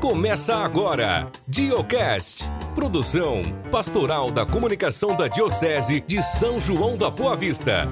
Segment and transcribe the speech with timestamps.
[0.00, 2.50] Começa agora, Diocast.
[2.74, 7.86] Produção Pastoral da Comunicação da Diocese de São João da Boa Vista.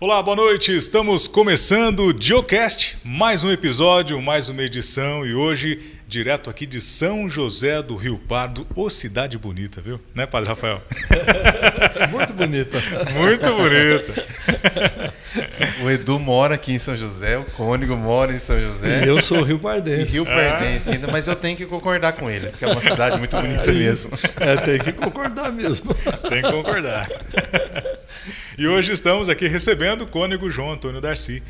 [0.00, 0.74] Olá, boa noite.
[0.74, 6.80] Estamos começando o Diocast, mais um episódio, mais uma edição e hoje direto aqui de
[6.80, 10.00] São José do Rio Pardo, ô cidade bonita, viu?
[10.14, 10.82] Né, Padre Rafael?
[12.10, 12.78] Muito bonita.
[13.12, 14.24] Muito bonita.
[15.82, 19.04] O Edu mora aqui em São José, o Cônigo mora em São José.
[19.04, 20.12] E eu sou Rio E Pardense.
[20.12, 23.36] Rio Pardense ainda, mas eu tenho que concordar com eles, que é uma cidade muito
[23.36, 24.12] bonita mesmo.
[24.40, 25.92] É, tem que concordar mesmo.
[26.28, 27.08] Tem que concordar.
[28.56, 31.42] E hoje estamos aqui recebendo o cônego João Antônio Darcy,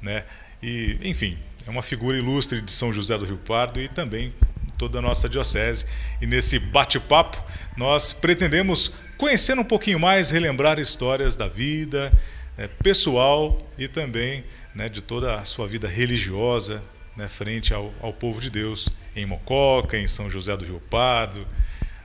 [0.00, 0.24] né?
[0.62, 4.32] E, enfim, é uma figura ilustre de São José do Rio Pardo e também
[4.78, 5.86] toda a nossa diocese.
[6.20, 7.42] E nesse bate-papo,
[7.76, 12.12] nós pretendemos conhecer um pouquinho mais, relembrar histórias da vida
[12.56, 14.44] né, pessoal e também
[14.74, 16.82] né, de toda a sua vida religiosa
[17.16, 21.46] né, frente ao, ao povo de Deus em Mococa, em São José do Rio Pardo,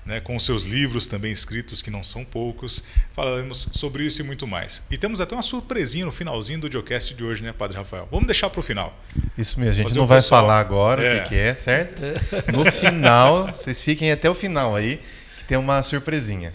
[0.05, 2.83] né, com seus livros também escritos, que não são poucos.
[3.13, 4.81] Falaremos sobre isso e muito mais.
[4.89, 8.07] E temos até uma surpresinha no finalzinho do Diocast de hoje, né, Padre Rafael?
[8.09, 8.97] Vamos deixar para o final.
[9.38, 10.41] Isso mesmo, a gente Fazer não vai pessoal.
[10.41, 11.19] falar agora É.
[11.19, 12.02] o que, que é, certo?
[12.52, 14.97] No final, vocês fiquem até o final aí,
[15.38, 16.52] que tem uma surpresinha.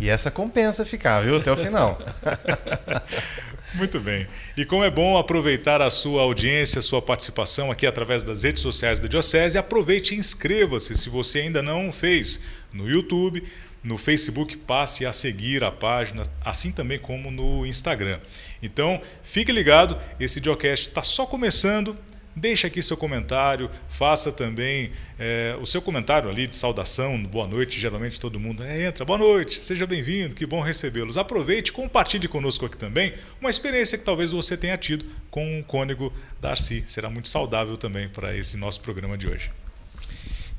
[0.00, 1.36] E essa compensa ficar, viu?
[1.36, 2.00] Até o final.
[3.74, 4.26] Muito bem.
[4.56, 8.62] E como é bom aproveitar a sua audiência, a sua participação aqui através das redes
[8.62, 12.40] sociais da Diocese, aproveite e inscreva-se se você ainda não fez
[12.72, 13.42] no YouTube,
[13.82, 18.20] no Facebook, passe a seguir a página, assim também como no Instagram.
[18.62, 21.96] Então, fique ligado, esse Diocast está só começando.
[22.36, 27.80] Deixe aqui seu comentário, faça também eh, o seu comentário ali de saudação, boa noite.
[27.80, 31.18] Geralmente todo mundo né, entra, boa noite, seja bem-vindo, que bom recebê-los.
[31.18, 36.12] Aproveite, compartilhe conosco aqui também uma experiência que talvez você tenha tido com o cônego
[36.40, 36.84] Darcy.
[36.86, 39.50] Será muito saudável também para esse nosso programa de hoje.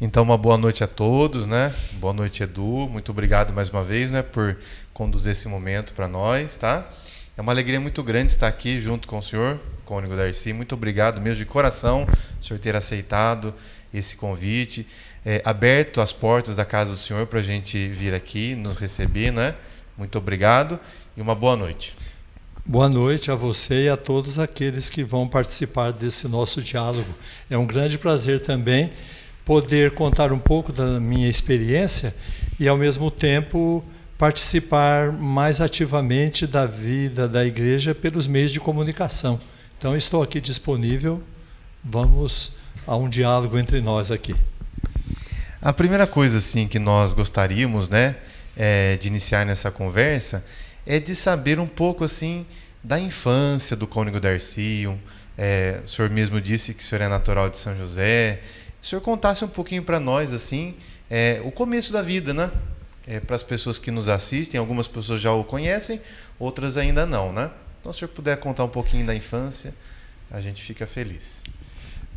[0.02, 1.76] Então, uma boa noite a todos, né?
[1.96, 2.88] Boa noite, Edu.
[2.90, 4.58] Muito obrigado mais uma vez, né, por
[4.94, 6.90] conduzir esse momento para nós, tá?
[7.38, 10.54] É uma alegria muito grande estar aqui junto com o senhor, Cônigo Darcy.
[10.54, 12.08] Muito obrigado mesmo de coração,
[12.40, 13.54] o senhor ter aceitado
[13.94, 14.88] esse convite,
[15.26, 19.32] é, aberto as portas da casa do senhor para a gente vir aqui nos receber,
[19.32, 19.54] né?
[19.98, 20.80] Muito obrigado
[21.18, 21.98] e uma boa noite.
[22.66, 27.14] Boa noite a você e a todos aqueles que vão participar desse nosso diálogo.
[27.50, 28.92] É um grande prazer também
[29.50, 32.14] poder contar um pouco da minha experiência
[32.60, 33.84] e, ao mesmo tempo,
[34.16, 39.40] participar mais ativamente da vida da igreja pelos meios de comunicação.
[39.76, 41.24] Então, estou aqui disponível.
[41.84, 42.52] Vamos
[42.86, 44.36] a um diálogo entre nós aqui.
[45.60, 48.18] A primeira coisa assim que nós gostaríamos, né,
[48.56, 50.46] é, de iniciar nessa conversa
[50.86, 52.46] é de saber um pouco assim
[52.84, 54.86] da infância do Cônigo Darcy.
[54.86, 55.00] Um,
[55.36, 58.42] é, o senhor mesmo disse que o senhor é natural de São José.
[58.82, 60.76] O senhor contasse um pouquinho para nós assim
[61.10, 62.52] é, o começo da vida, né?
[63.08, 66.00] É, para as pessoas que nos assistem, algumas pessoas já o conhecem,
[66.38, 67.50] outras ainda não, né?
[67.80, 69.74] Então, se o senhor puder contar um pouquinho da infância,
[70.30, 71.42] a gente fica feliz.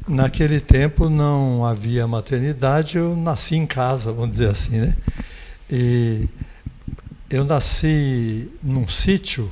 [0.07, 4.97] Naquele tempo não havia maternidade, eu nasci em casa, vamos dizer assim, né?
[5.71, 6.29] E
[7.31, 9.51] eu nasci num sítio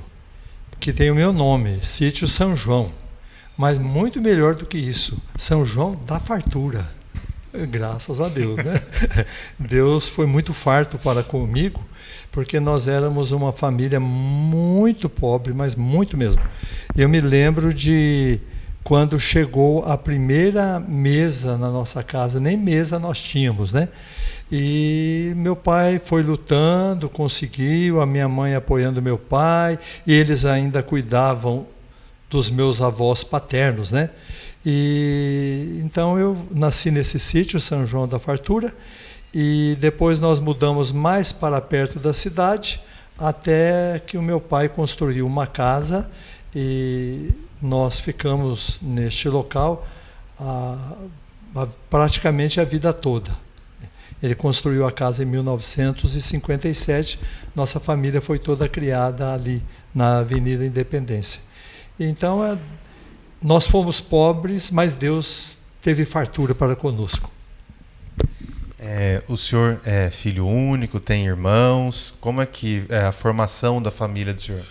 [0.79, 2.93] que tem o meu nome, Sítio São João.
[3.57, 7.00] Mas muito melhor do que isso, São João da Fartura.
[7.53, 8.81] Graças a Deus, né?
[9.59, 11.85] Deus foi muito farto para comigo,
[12.31, 16.41] porque nós éramos uma família muito pobre, mas muito mesmo.
[16.97, 18.39] Eu me lembro de
[18.85, 23.89] quando chegou a primeira mesa na nossa casa, nem mesa nós tínhamos, né?
[24.51, 30.83] E meu pai foi lutando, conseguiu, a minha mãe apoiando meu pai, e eles ainda
[30.83, 31.67] cuidavam
[32.29, 34.11] dos meus avós paternos, né?
[34.65, 38.75] E então eu nasci nesse sítio, São João da Fartura,
[39.33, 42.81] e depois nós mudamos mais para perto da cidade,
[43.19, 46.11] até que o meu pai construiu uma casa
[46.55, 47.31] e
[47.63, 49.87] nós ficamos neste local
[50.39, 50.97] a,
[51.55, 53.31] a, praticamente a vida toda.
[54.23, 57.19] Ele construiu a casa em 1957.
[57.55, 59.63] Nossa família foi toda criada ali
[59.95, 61.41] na Avenida Independência.
[61.99, 62.59] Então, é,
[63.43, 67.31] nós fomos pobres, mas Deus teve fartura para conosco.
[68.79, 72.15] É, o senhor é filho único, tem irmãos?
[72.21, 74.65] Como é que é a formação da família do senhor?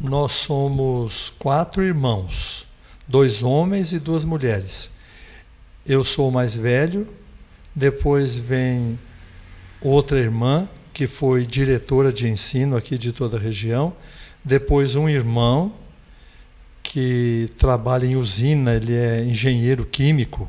[0.00, 2.66] Nós somos quatro irmãos,
[3.06, 4.90] dois homens e duas mulheres.
[5.86, 7.06] Eu sou o mais velho,
[7.74, 8.98] depois vem
[9.80, 13.92] outra irmã, que foi diretora de ensino aqui de toda a região,
[14.44, 15.74] depois um irmão,
[16.94, 20.48] que trabalha em usina, ele é engenheiro químico,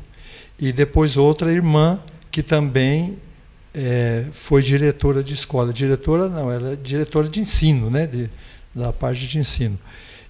[0.56, 2.00] e depois outra irmã
[2.30, 3.18] que também
[3.74, 5.72] é, foi diretora de escola.
[5.72, 8.30] Diretora não, ela é diretora de ensino, né, de,
[8.72, 9.76] da parte de ensino.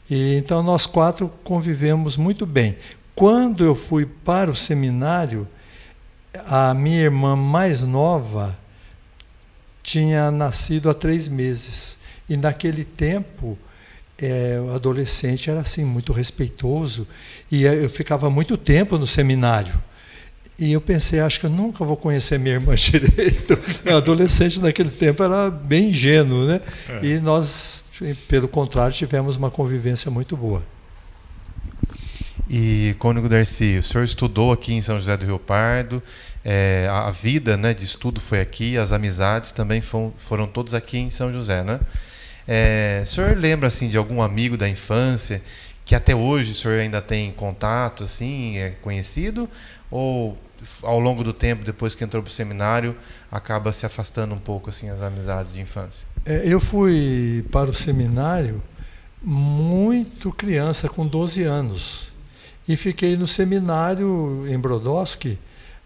[0.08, 2.78] E, então nós quatro convivemos muito bem.
[3.14, 5.46] Quando eu fui para o seminário,
[6.46, 8.58] a minha irmã mais nova
[9.82, 11.98] tinha nascido há três meses.
[12.26, 13.58] E naquele tempo,
[14.18, 17.06] é, o adolescente era assim, muito respeitoso.
[17.50, 19.74] E eu ficava muito tempo no seminário.
[20.58, 23.58] E eu pensei, acho que eu nunca vou conhecer minha irmã direito.
[23.94, 26.60] adolescente naquele tempo era bem ingênuo, né?
[26.88, 27.06] É.
[27.06, 27.84] E nós,
[28.26, 30.62] pelo contrário, tivemos uma convivência muito boa.
[32.48, 36.00] E, Cônigo Darcy, o senhor estudou aqui em São José do Rio Pardo,
[36.44, 40.96] é, a vida né, de estudo foi aqui, as amizades também foram, foram todos aqui
[40.96, 41.80] em São José, né?
[42.46, 45.42] É, o senhor lembra assim de algum amigo da infância
[45.84, 49.48] que até hoje o senhor ainda tem contato, assim, é conhecido?
[49.90, 50.36] Ou
[50.82, 52.96] ao longo do tempo, depois que entrou para o seminário,
[53.30, 56.08] acaba se afastando um pouco assim as amizades de infância?
[56.24, 58.62] É, eu fui para o seminário
[59.22, 62.12] muito criança, com 12 anos.
[62.68, 65.38] E fiquei no seminário em Brodowski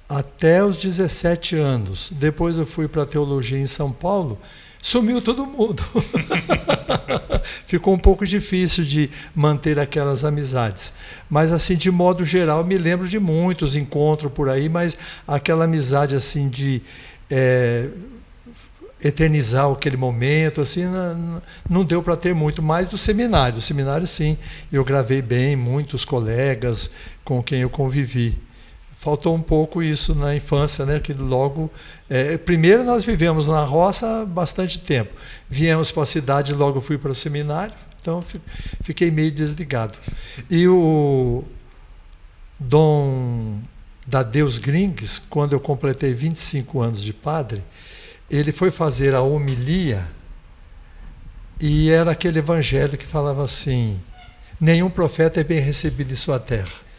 [0.09, 2.11] até os 17 anos.
[2.13, 4.39] Depois eu fui para a teologia em São Paulo
[4.83, 5.83] sumiu todo mundo.
[7.67, 10.93] Ficou um pouco difícil de manter aquelas amizades.
[11.29, 14.97] Mas, assim, de modo geral, me lembro de muitos encontros por aí, mas
[15.27, 16.83] aquela amizade, assim, de.
[17.31, 17.89] É,
[19.03, 23.57] eternizar aquele momento, assim, não, não deu para ter muito mais do seminário.
[23.57, 24.37] O seminário, sim,
[24.71, 26.91] eu gravei bem, muitos colegas
[27.25, 28.37] com quem eu convivi
[29.01, 31.01] faltou um pouco isso na infância, né?
[31.01, 31.71] Que logo,
[32.09, 35.15] é, primeiro nós vivemos na roça bastante tempo,
[35.49, 38.23] viemos para a cidade, logo fui para o seminário, então
[38.83, 39.99] fiquei meio desligado.
[40.51, 41.43] E o
[42.59, 43.61] Dom
[44.07, 47.65] da Deus Gringues, quando eu completei 25 anos de padre,
[48.31, 50.07] ele foi fazer a homilia
[51.59, 53.99] e era aquele evangelho que falava assim:
[54.61, 56.90] nenhum profeta é bem recebido em sua terra.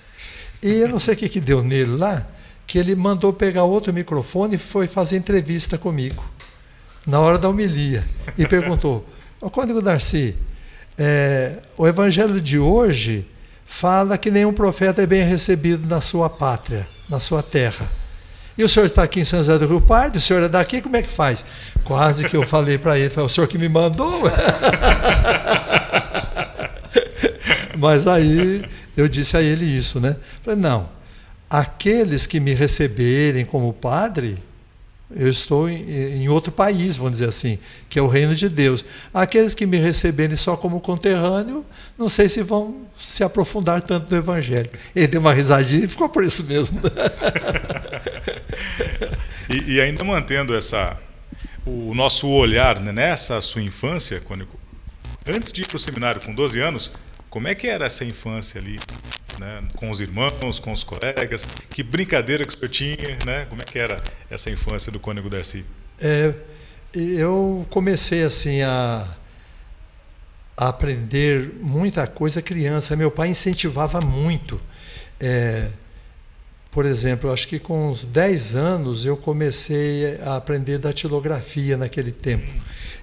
[0.62, 2.26] E eu não sei o que, que deu nele lá,
[2.68, 6.24] que ele mandou pegar outro microfone e foi fazer entrevista comigo,
[7.06, 8.06] na hora da homilia.
[8.38, 9.06] E perguntou:
[9.42, 10.36] Ô Código Darcy,
[10.98, 13.28] é, o evangelho de hoje
[13.66, 17.90] fala que nenhum profeta é bem recebido na sua pátria, na sua terra.
[18.58, 20.82] E o senhor está aqui em São José do Rio Pardo, o senhor é daqui,
[20.82, 21.44] como é que faz?
[21.84, 24.22] Quase que eu falei para ele, foi o senhor que me mandou.
[27.82, 28.64] Mas aí
[28.96, 30.16] eu disse a ele isso, né?
[30.44, 30.88] Falei, não,
[31.50, 34.38] aqueles que me receberem como padre,
[35.10, 37.58] eu estou em, em, outro país, vamos dizer assim,
[37.90, 38.86] que é o reino de Deus.
[39.12, 41.66] Aqueles que me receberem só como conterrâneo,
[41.98, 44.70] não sei se vão se aprofundar tanto no Evangelho.
[44.96, 46.80] Ele deu uma risadinha e ficou por isso mesmo.
[49.50, 50.96] e, e, ainda mantendo essa,
[51.66, 54.48] o nosso olhar nessa sua infância, quando,
[55.28, 56.92] antes de ir para o seminário com 12 anos,
[57.32, 58.78] como é que era essa infância ali,
[59.40, 59.64] né?
[59.76, 61.48] com os irmãos, com os colegas?
[61.70, 63.46] Que brincadeira que o senhor tinha, né?
[63.46, 63.96] Como é que era
[64.30, 65.66] essa infância do Cônego Darcy?
[65.98, 66.34] É,
[66.94, 69.08] eu comecei assim a,
[70.58, 72.98] a, aprender muita coisa criança.
[72.98, 74.60] Meu pai incentivava muito.
[75.18, 75.70] É,
[76.72, 82.50] por exemplo, acho que com uns 10 anos eu comecei a aprender datilografia naquele tempo.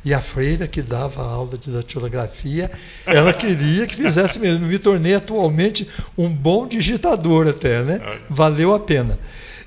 [0.03, 2.71] E a freira que dava aula de datilografia,
[3.05, 4.65] ela queria que fizesse mesmo.
[4.65, 8.01] Me tornei atualmente um bom digitador até, né?
[8.31, 9.19] Valeu a pena.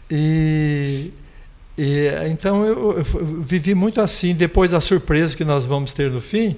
[0.10, 1.12] E,
[1.78, 3.04] e então eu, eu,
[3.44, 4.34] vivi muito assim.
[4.34, 6.56] Depois da surpresa que nós vamos ter no fim,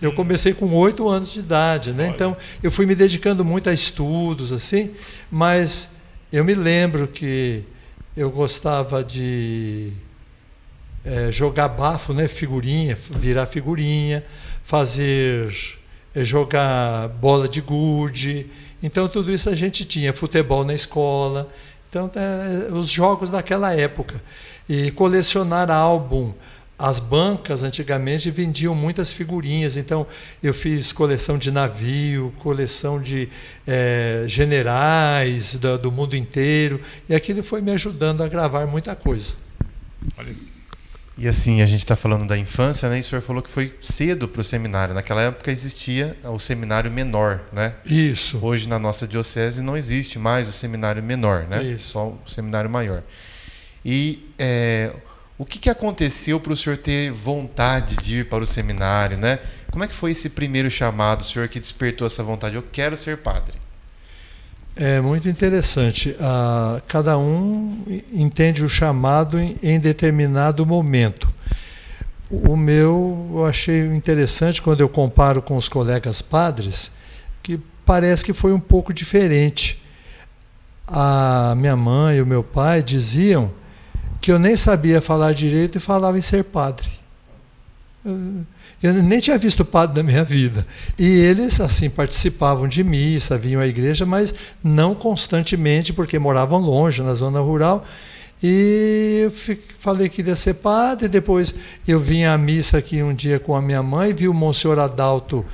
[0.00, 0.14] eu hum.
[0.14, 2.12] comecei com oito anos de idade, né?
[2.14, 4.90] Então eu fui me dedicando muito a estudos assim,
[5.30, 5.88] mas
[6.32, 7.62] eu me lembro que
[8.16, 9.92] eu gostava de
[11.04, 14.24] é, jogar bafo, né, figurinha, virar figurinha,
[14.64, 15.54] fazer
[16.14, 18.46] é, jogar bola de gude.
[18.82, 21.50] Então tudo isso a gente tinha, futebol na escola.
[21.90, 24.18] Então é, os jogos daquela época
[24.66, 26.32] e colecionar álbum.
[26.82, 30.04] As bancas antigamente vendiam muitas figurinhas, então
[30.42, 33.28] eu fiz coleção de navio, coleção de
[33.64, 39.34] é, generais do, do mundo inteiro, e aquilo foi me ajudando a gravar muita coisa.
[40.18, 40.34] Olha.
[41.16, 42.96] E assim, a gente está falando da infância, né?
[42.96, 44.92] E o senhor falou que foi cedo para o seminário.
[44.92, 47.74] Naquela época existia o seminário menor, né?
[47.86, 48.40] Isso.
[48.42, 51.62] Hoje na nossa diocese não existe mais o seminário menor, né?
[51.62, 51.90] Isso.
[51.90, 53.04] Só o seminário maior.
[53.84, 54.92] E é,
[55.38, 59.38] o que, que aconteceu para o senhor ter vontade de ir para o seminário, né?
[59.70, 62.56] Como é que foi esse primeiro chamado, senhor, que despertou essa vontade?
[62.56, 63.54] Eu quero ser padre.
[64.76, 66.14] É muito interessante.
[66.20, 71.28] Ah, cada um entende o chamado em, em determinado momento.
[72.30, 76.90] O meu eu achei interessante quando eu comparo com os colegas padres,
[77.42, 79.82] que parece que foi um pouco diferente.
[80.86, 83.50] A minha mãe e o meu pai diziam
[84.22, 86.88] que eu nem sabia falar direito e falava em ser padre.
[88.80, 90.64] Eu nem tinha visto padre na minha vida.
[90.96, 97.02] E eles, assim, participavam de missa, vinham à igreja, mas não constantemente, porque moravam longe,
[97.02, 97.84] na zona rural.
[98.40, 99.32] E eu
[99.80, 101.08] falei que queria ser padre.
[101.08, 101.52] Depois
[101.86, 105.44] eu vim à missa aqui um dia com a minha mãe, vi o Monsenhor Adalto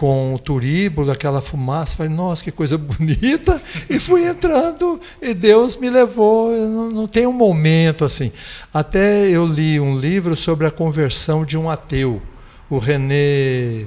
[0.00, 5.76] com o turíbulo, aquela fumaça, falei, nossa, que coisa bonita, e fui entrando, e Deus
[5.76, 8.32] me levou, não, não tem um momento assim.
[8.72, 12.22] Até eu li um livro sobre a conversão de um ateu,
[12.70, 13.84] o René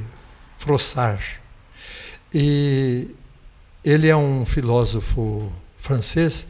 [0.60, 1.42] Frossard.
[2.32, 3.08] E
[3.84, 6.46] ele é um filósofo francês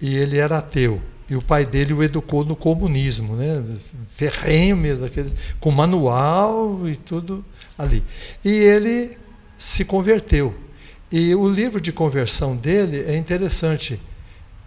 [0.00, 0.98] e ele era ateu.
[1.28, 3.62] E o pai dele o educou no comunismo, né?
[4.08, 7.44] ferrenho mesmo, aquele, com manual e tudo
[7.82, 8.02] ali.
[8.44, 9.18] E ele
[9.58, 10.54] se converteu.
[11.10, 14.00] E o livro de conversão dele é interessante.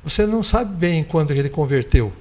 [0.04, 2.14] Você não sabe bem quando ele converteu.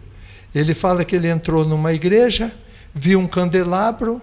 [0.54, 2.50] Ele fala que ele entrou numa igreja,
[2.94, 4.22] viu um candelabro,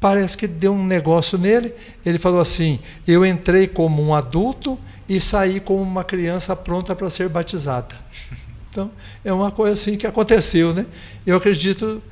[0.00, 1.72] parece que deu um negócio nele.
[2.04, 7.08] Ele falou assim: Eu entrei como um adulto e saí como uma criança pronta para
[7.08, 7.94] ser batizada.
[8.68, 8.90] Então,
[9.24, 10.84] é uma coisa assim que aconteceu, né?
[11.26, 12.02] Eu acredito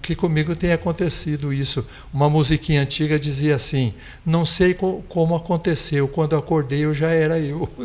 [0.00, 1.86] que comigo tenha acontecido isso.
[2.12, 3.92] Uma musiquinha antiga dizia assim:
[4.24, 7.68] Não sei co como aconteceu, quando acordei eu já era eu.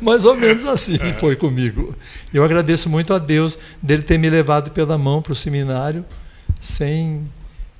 [0.00, 1.94] Mais ou menos assim foi comigo.
[2.32, 6.04] Eu agradeço muito a Deus dele ter me levado pela mão para o seminário
[6.60, 7.28] sem,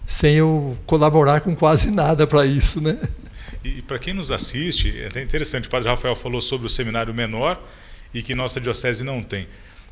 [0.06, 2.98] sem eu colaborar com quase nada para isso, né?
[3.64, 7.12] E para quem nos assiste, é até interessante, o Padre Rafael falou sobre o seminário
[7.12, 7.60] menor
[8.14, 9.48] e que nossa diocese não tem.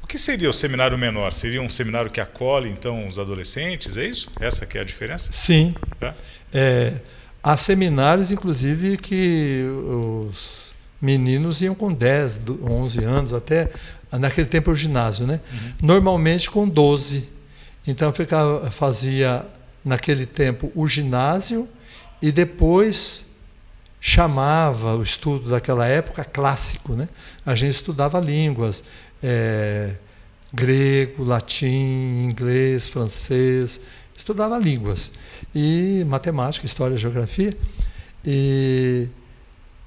[0.07, 1.33] O que seria o seminário menor?
[1.33, 3.97] Seria um seminário que acolhe então os adolescentes?
[3.97, 4.31] É isso?
[4.39, 5.33] Essa que é a diferença?
[5.33, 5.75] Sim.
[5.99, 6.15] Tá?
[6.55, 6.93] É,
[7.43, 9.65] há seminários, inclusive, que
[10.25, 10.73] os
[11.03, 13.69] meninos iam com 10, 11 anos, até
[14.13, 15.41] naquele tempo o ginásio, né?
[15.53, 15.73] Uhum.
[15.83, 17.29] Normalmente com 12
[17.85, 19.45] então ficava, fazia
[19.85, 21.69] naquele tempo o ginásio
[22.23, 23.27] e depois
[24.01, 27.09] chamava o estudo daquela época clássico, né?
[27.45, 28.85] A gente estudava línguas,
[29.23, 29.97] é,
[30.53, 33.81] grego, latim, inglês, francês,
[34.17, 35.11] estudava línguas
[35.55, 37.57] e matemática, história, geografia.
[38.25, 39.09] E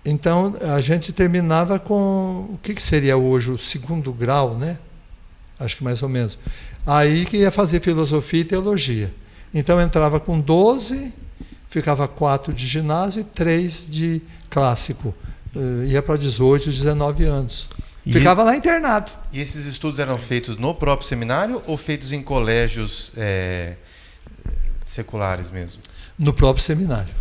[0.06, 4.80] então a gente terminava com o que, que seria hoje o segundo grau, né?
[5.60, 6.38] Acho que mais ou menos.
[6.86, 9.14] Aí que ia fazer filosofia e teologia.
[9.54, 11.14] Então entrava com 12,
[11.68, 15.14] ficava 4 de ginásio e 3 de clássico.
[15.56, 17.68] Uh, ia para 18, 19 anos.
[18.10, 19.12] E ficava lá internado.
[19.32, 23.78] E esses estudos eram feitos no próprio seminário ou feitos em colégios é,
[24.84, 25.82] seculares mesmo?
[26.18, 27.14] No próprio seminário.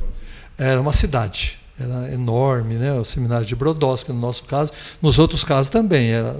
[0.57, 2.93] Era uma cidade era enorme, né?
[2.93, 4.73] o seminário de Brodowski, no nosso caso.
[5.01, 6.35] Nos outros casos também, era,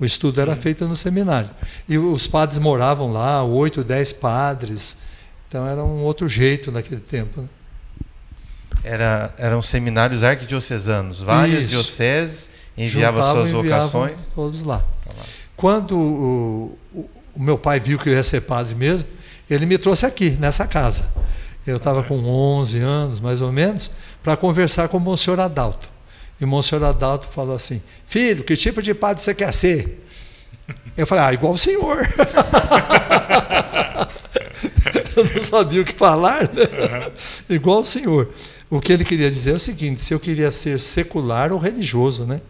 [0.00, 1.50] o estudo era feito no seminário.
[1.88, 4.96] E os padres moravam lá, oito, dez padres.
[5.48, 7.40] Então era um outro jeito naquele tempo.
[7.40, 7.48] Né?
[8.82, 11.68] Era, eram seminários arquidiocesanos, várias Isso.
[11.68, 12.50] dioceses
[12.88, 14.32] Juntavam, suas vocações.
[14.34, 14.78] Todos lá.
[14.78, 15.24] Tá lá.
[15.56, 19.08] Quando o, o, o meu pai viu que eu ia ser padre mesmo,
[19.48, 21.04] ele me trouxe aqui, nessa casa.
[21.66, 23.90] Eu estava com 11 anos, mais ou menos,
[24.22, 25.88] para conversar com o Monsenhor Adalto.
[26.40, 30.06] E o Monsenhor Adalto falou assim: Filho, que tipo de padre você quer ser?
[30.96, 31.98] Eu falei: Ah, igual o senhor.
[35.16, 36.62] eu não sabia o que falar, né?
[36.62, 37.12] Uhum.
[37.54, 38.30] Igual o senhor.
[38.70, 42.24] O que ele queria dizer é o seguinte: se eu queria ser secular ou religioso,
[42.24, 42.40] né?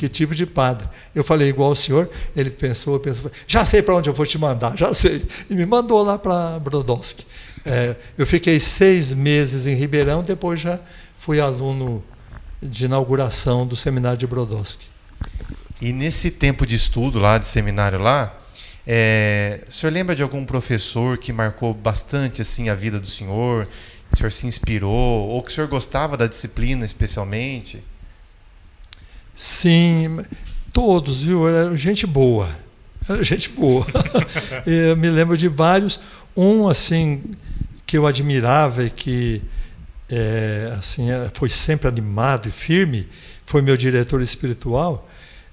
[0.00, 0.88] Que tipo de padre?
[1.14, 2.08] Eu falei igual o senhor.
[2.34, 5.22] Ele pensou, pensou, já sei para onde eu vou te mandar, já sei.
[5.50, 7.26] E me mandou lá para Brodowski.
[7.66, 10.80] É, eu fiquei seis meses em Ribeirão, depois já
[11.18, 12.02] fui aluno
[12.62, 14.86] de inauguração do seminário de Brodowski.
[15.82, 18.34] E nesse tempo de estudo lá, de seminário lá,
[18.86, 23.66] é, o senhor lembra de algum professor que marcou bastante assim a vida do senhor?
[24.08, 25.28] Que o senhor se inspirou?
[25.28, 27.84] Ou que o senhor gostava da disciplina especialmente?
[29.42, 30.18] Sim,
[30.70, 31.48] todos, viu?
[31.48, 32.46] Era gente boa.
[33.08, 33.86] Era gente boa.
[34.66, 35.98] eu me lembro de vários.
[36.36, 37.22] Um, assim,
[37.86, 39.40] que eu admirava e que
[40.12, 43.08] é, assim, foi sempre animado e firme,
[43.46, 45.08] foi meu diretor espiritual,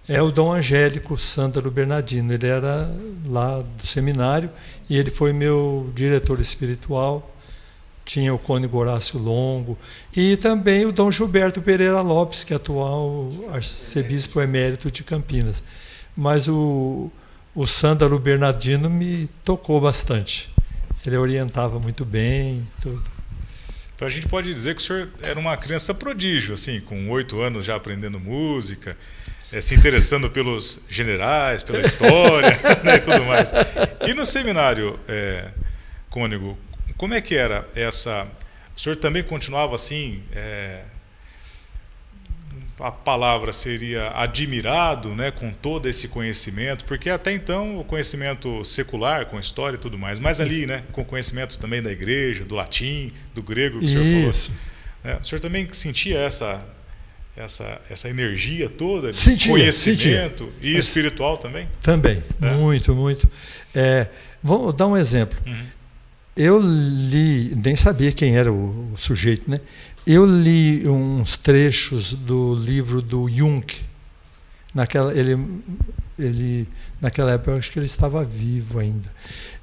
[0.06, 2.34] É o Dom Angélico Sândalo Bernardino.
[2.34, 2.94] Ele era
[3.26, 4.50] lá do seminário
[4.90, 7.37] e ele foi meu diretor espiritual.
[8.08, 9.78] Tinha o Cônigo Horácio Longo
[10.16, 15.62] e também o Dom Gilberto Pereira Lopes, que é atual arcebispo emérito de Campinas.
[16.16, 17.12] Mas o,
[17.54, 20.50] o Sândalo Bernardino me tocou bastante.
[21.06, 23.04] Ele orientava muito bem, tudo.
[23.94, 27.42] Então a gente pode dizer que o senhor era uma criança prodígio, assim, com oito
[27.42, 28.96] anos já aprendendo música,
[29.52, 33.52] é, se interessando pelos generais, pela história né, e tudo mais.
[34.08, 35.50] E no seminário, é,
[36.10, 36.58] Cônego,
[36.98, 38.28] como é que era essa.
[38.76, 40.22] O senhor também continuava assim.
[40.34, 40.82] É,
[42.80, 49.26] a palavra seria admirado né, com todo esse conhecimento, porque até então o conhecimento secular,
[49.26, 53.12] com história e tudo mais, mas ali né, com conhecimento também da igreja, do latim,
[53.34, 54.52] do grego que o senhor Isso.
[55.04, 55.16] falou.
[55.16, 56.64] É, o senhor também sentia essa,
[57.36, 60.70] essa, essa energia toda de Sentia, conhecimento sentia.
[60.70, 61.68] e espiritual também?
[61.82, 62.52] Também, É.
[62.52, 63.28] muito, muito.
[63.74, 64.08] É,
[64.44, 65.40] vou dar um exemplo.
[65.48, 65.66] Uhum.
[66.38, 69.60] Eu li, nem sabia quem era o, o sujeito, né?
[70.06, 73.66] Eu li uns trechos do livro do Jung.
[74.72, 75.36] Naquela, ele,
[76.20, 76.70] ele,
[77.02, 79.12] naquela época, eu acho que ele estava vivo ainda.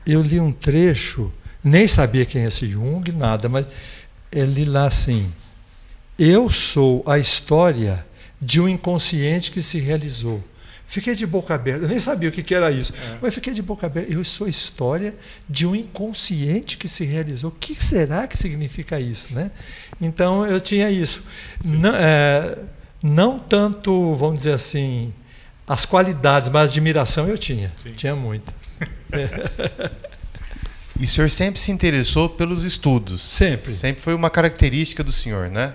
[0.04, 3.66] Eu li um trecho, nem sabia quem é esse Jung, nada, mas
[4.32, 5.32] eu li lá assim:
[6.18, 8.04] Eu sou a história
[8.40, 10.42] de um inconsciente que se realizou.
[10.94, 13.60] Fiquei de boca aberta, eu nem sabia o que, que era isso, mas fiquei de
[13.60, 14.12] boca aberta.
[14.12, 15.12] Eu sou a história
[15.50, 17.50] de um inconsciente que se realizou.
[17.50, 19.34] O que será que significa isso?
[19.34, 19.50] Né?
[20.00, 21.24] Então eu tinha isso.
[21.64, 22.56] Não, é,
[23.02, 25.12] não tanto, vamos dizer assim,
[25.66, 27.72] as qualidades, mas a admiração eu tinha.
[27.76, 27.92] Sim.
[27.96, 28.54] Tinha muito.
[31.00, 33.20] E o senhor sempre se interessou pelos estudos?
[33.20, 33.72] Sempre.
[33.72, 35.74] Sempre foi uma característica do senhor, né?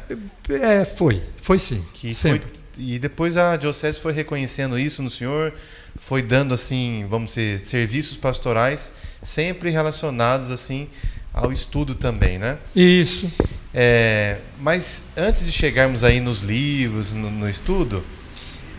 [0.49, 1.83] É, foi, foi sim.
[1.93, 2.47] Que sempre.
[2.47, 5.53] foi- e depois a diocese foi reconhecendo isso no senhor,
[5.97, 10.87] foi dando assim, vamos dizer, serviços pastorais sempre relacionados assim
[11.33, 12.57] ao estudo também, né?
[12.75, 13.31] Isso.
[13.73, 18.03] É, mas antes de chegarmos aí nos livros, no, no estudo,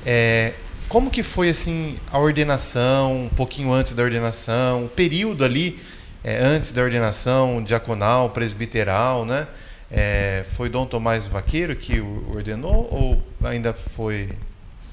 [0.05, 0.55] é,
[0.89, 5.79] como que foi assim a ordenação, um pouquinho antes da ordenação, o período ali
[6.25, 9.47] é, antes da ordenação diaconal, presbiteral, né?
[9.91, 12.01] É, foi Dom Tomás Vaqueiro que
[12.33, 14.29] ordenou ou ainda foi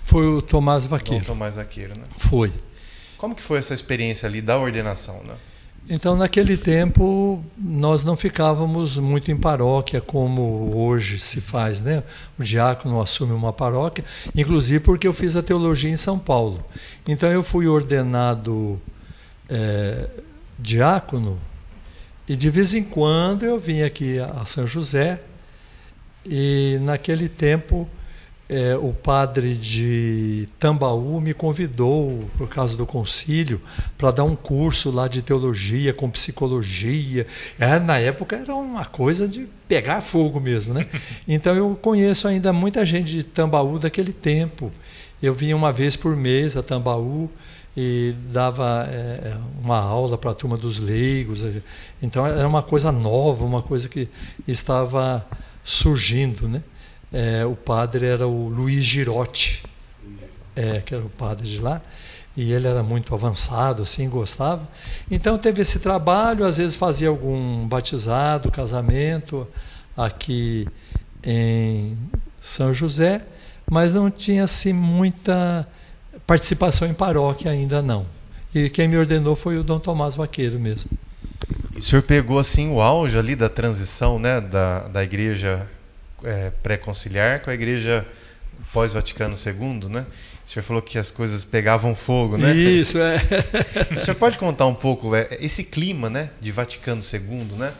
[0.03, 1.25] Foi o Tomás Dom Vaqueiro.
[1.25, 2.05] Tomás Vaqueiro, né?
[2.17, 2.51] Foi.
[3.17, 5.35] Como que foi essa experiência ali da ordenação, né?
[5.89, 12.03] Então, naquele tempo, nós não ficávamos muito em paróquia como hoje se faz, né?
[12.37, 14.03] O diácono assume uma paróquia,
[14.35, 16.63] inclusive porque eu fiz a teologia em São Paulo.
[17.07, 18.81] Então, eu fui ordenado
[19.49, 20.09] eh,
[20.59, 21.39] diácono
[22.27, 25.21] e de vez em quando eu vinha aqui a São José
[26.25, 27.89] e naquele tempo
[28.49, 33.61] eh, o padre de Tambaú me convidou, por causa do concílio,
[33.97, 37.27] para dar um curso lá de teologia com psicologia.
[37.59, 40.85] É, na época era uma coisa de pegar fogo mesmo, né?
[41.27, 44.71] Então eu conheço ainda muita gente de Tambaú daquele tempo.
[45.21, 47.29] Eu vinha uma vez por mês a Tambaú
[47.79, 51.43] e dava é, uma aula para a turma dos leigos.
[52.01, 54.09] Então era uma coisa nova, uma coisa que
[54.47, 55.23] estava
[55.63, 56.63] surgindo, né?
[57.13, 59.63] É, o padre era o Luiz Girotti,
[60.55, 61.79] é, que era o padre de lá,
[62.35, 64.67] e ele era muito avançado, assim, gostava.
[65.09, 69.47] Então teve esse trabalho, às vezes fazia algum batizado, casamento
[69.95, 70.67] aqui
[71.23, 71.95] em
[72.41, 73.21] São José,
[73.69, 75.67] mas não tinha assim muita
[76.27, 78.05] participação em paróquia ainda não.
[78.53, 80.89] E quem me ordenou foi o Dom Tomás Vaqueiro mesmo.
[81.75, 85.67] E o senhor pegou assim o auge ali da transição, né, da, da igreja
[86.23, 88.05] é, pré-conciliar com a igreja
[88.73, 90.05] pós-Vaticano II, né?
[90.45, 92.53] O senhor falou que as coisas pegavam fogo, né?
[92.55, 93.17] Isso, é.
[93.95, 97.73] O senhor pode contar um pouco é, esse clima, né, de Vaticano II, né?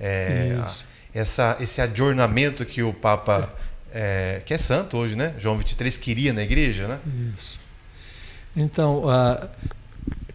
[0.00, 0.74] É, a-
[1.14, 3.50] essa, esse adornamento que o Papa,
[3.92, 5.34] é, que é santo hoje, né?
[5.38, 6.98] João 23 queria na igreja, né?
[7.36, 7.58] Isso.
[8.56, 9.48] Então, ah,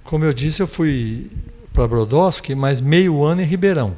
[0.04, 1.32] como eu disse, eu fui
[1.74, 3.98] para Brodowski, mas meio ano em Ribeirão.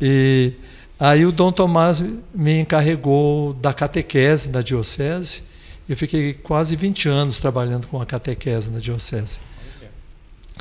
[0.00, 0.52] E
[0.98, 2.02] aí o Dom Tomás
[2.34, 5.44] me encarregou da catequese da diocese,
[5.88, 9.38] eu fiquei quase 20 anos trabalhando com a catequese na diocese.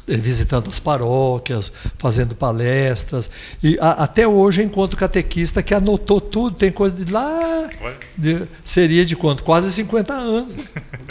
[0.07, 3.29] Eh, visitando as paróquias, fazendo palestras.
[3.63, 7.69] E a, até hoje eu encontro catequista que anotou tudo, tem coisa de lá.
[8.17, 9.43] De, seria de quanto?
[9.43, 10.57] Quase 50 anos.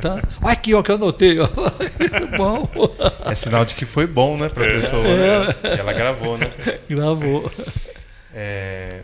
[0.00, 0.22] Tá?
[0.42, 1.38] Olha aqui, ó, que eu anotei.
[1.38, 1.48] Ó.
[2.36, 2.64] bom.
[3.24, 4.80] É sinal de que foi bom, né, para a é.
[4.80, 5.06] pessoa.
[5.06, 5.46] É.
[5.46, 5.54] Né?
[5.78, 6.50] Ela gravou, né?
[6.88, 7.50] Gravou.
[8.34, 9.00] É,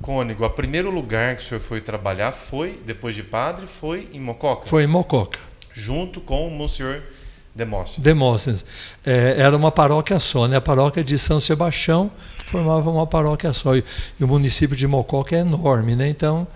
[0.00, 4.20] Cônigo, o primeiro lugar que o senhor foi trabalhar foi, depois de padre, foi em
[4.20, 4.66] Mococa?
[4.66, 5.38] Foi em Mococa.
[5.72, 7.02] Junto com o Monsenhor
[7.60, 8.02] Demóstenes.
[8.02, 8.64] Demóstenes.
[9.04, 10.56] É, era uma paróquia só, né?
[10.56, 12.10] A paróquia de São Sebastião
[12.46, 13.76] formava uma paróquia só.
[13.76, 13.84] E,
[14.18, 16.08] e o município de Mococa é enorme, né?
[16.08, 16.46] Então,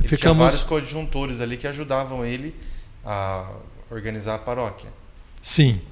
[0.00, 0.36] ele ficamos...
[0.36, 2.54] tinha vários coadjuntores ali que ajudavam ele
[3.04, 3.50] a
[3.90, 4.90] organizar a paróquia.
[5.42, 5.82] Sim.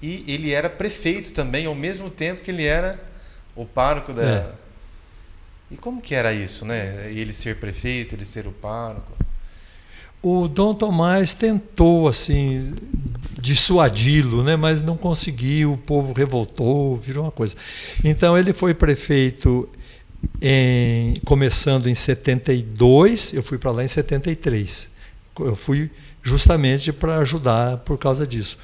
[0.00, 2.98] E ele era prefeito também, ao mesmo tempo que ele era
[3.54, 4.22] o pároco da.
[4.22, 4.52] É.
[5.70, 7.12] E como que era isso, né?
[7.12, 9.12] Ele ser prefeito, ele ser o pároco?
[10.22, 12.74] O Dom Tomás tentou assim
[13.40, 14.56] dissuadi-lo, né?
[14.56, 17.54] mas não conseguiu, o povo revoltou, virou uma coisa.
[18.04, 19.68] Então ele foi prefeito
[20.40, 24.88] em, começando em 72, eu fui para lá em 73.
[25.38, 25.90] Eu fui
[26.22, 28.58] justamente para ajudar por causa disso.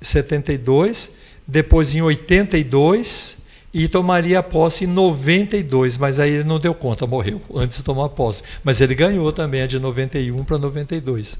[0.00, 1.10] 72,
[1.46, 3.38] depois em 82
[3.72, 8.08] e tomaria posse em 92, mas aí ele não deu conta, morreu antes de tomar
[8.10, 8.42] posse.
[8.64, 11.36] Mas ele ganhou também a de 91 para 92.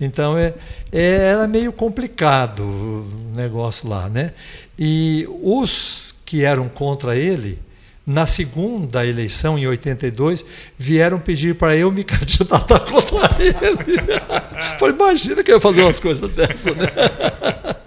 [0.00, 0.54] Então é,
[0.90, 4.32] é, era meio complicado o negócio lá, né?
[4.78, 7.58] E os que eram contra ele,
[8.06, 10.44] na segunda eleição, em 82,
[10.78, 14.10] vieram pedir para eu me candidatar contra ele.
[14.78, 16.86] Falei, imagina que eu ia fazer umas coisas dessas, né?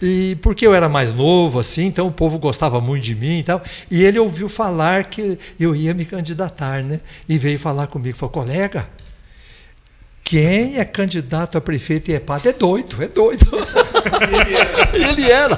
[0.00, 3.42] E porque eu era mais novo, assim, então o povo gostava muito de mim e
[3.42, 3.62] tal.
[3.90, 7.00] E ele ouviu falar que eu ia me candidatar, né?
[7.28, 8.88] E veio falar comigo, falou, colega,
[10.26, 13.46] quem é candidato a prefeito e é padre é doido, é doido.
[14.92, 15.56] E ele era.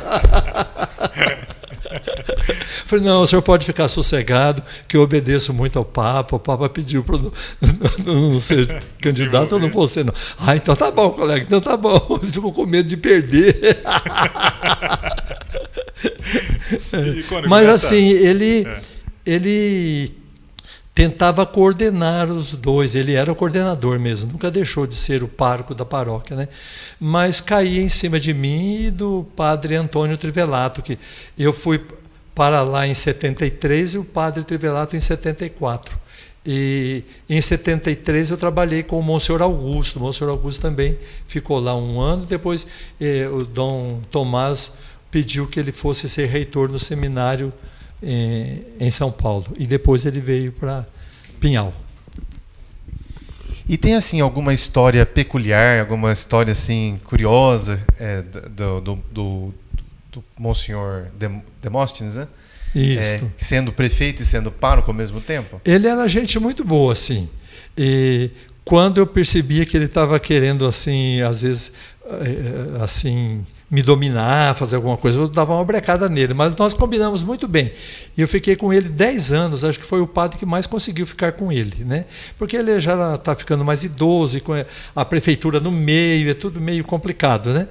[2.85, 6.37] Falei, não, o senhor pode ficar sossegado, que eu obedeço muito ao Papa.
[6.37, 7.33] O Papa pediu para não,
[8.05, 10.13] não, não, ser candidato, eu não vou ser, não.
[10.39, 11.99] Ah, então tá bom, colega, então tá bom.
[12.23, 13.57] Ele ficou com medo de perder.
[17.49, 18.81] Mas assim, ele, é.
[19.25, 20.19] ele
[20.99, 22.97] tentava coordenar os dois.
[22.97, 26.49] Ele era o coordenador mesmo, nunca deixou de ser o pároco da paróquia, né?
[26.99, 30.99] Mas caía em cima de mim e do padre Antônio Trivelato, que
[31.39, 31.81] eu fui
[32.35, 35.97] para lá em 73 e o padre Trivelato em 74.
[36.45, 40.01] E em 73 eu trabalhei com o Monsenhor Augusto.
[40.01, 42.27] O Monsenhor Augusto também ficou lá um ano.
[42.27, 42.67] Depois
[43.01, 44.73] eh, o Dom Tomás
[45.13, 47.53] pediu que ele fosse ser reitor no seminário
[48.03, 49.47] em, em São Paulo.
[49.59, 50.87] E depois ele veio para
[51.41, 51.73] Pinhal.
[53.69, 59.55] E tem assim alguma história peculiar, alguma história assim curiosa é, do, do, do,
[60.11, 61.09] do Monsenhor
[61.61, 62.27] Demóstenes, né?
[62.75, 63.01] Isso.
[63.01, 65.61] É, sendo prefeito e sendo pároco ao mesmo tempo?
[65.65, 67.29] Ele era gente muito boa, assim.
[67.77, 68.31] E
[68.65, 71.73] quando eu percebia que ele estava querendo, assim, às vezes,
[72.07, 77.23] é, assim, me dominar, fazer alguma coisa, eu dava uma brecada nele, mas nós combinamos
[77.23, 77.71] muito bem.
[78.17, 81.07] E eu fiquei com ele 10 anos, acho que foi o padre que mais conseguiu
[81.07, 82.07] ficar com ele, né?
[82.39, 84.53] Porque ele já está ficando mais idoso, e com
[84.97, 87.69] a prefeitura no meio, é tudo meio complicado, né?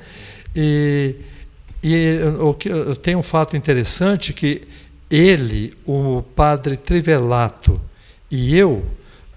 [0.56, 1.16] E,
[1.84, 2.70] e o que,
[3.02, 4.68] tem um fato interessante que
[5.10, 7.82] ele, o padre Trivelato
[8.30, 8.86] e eu,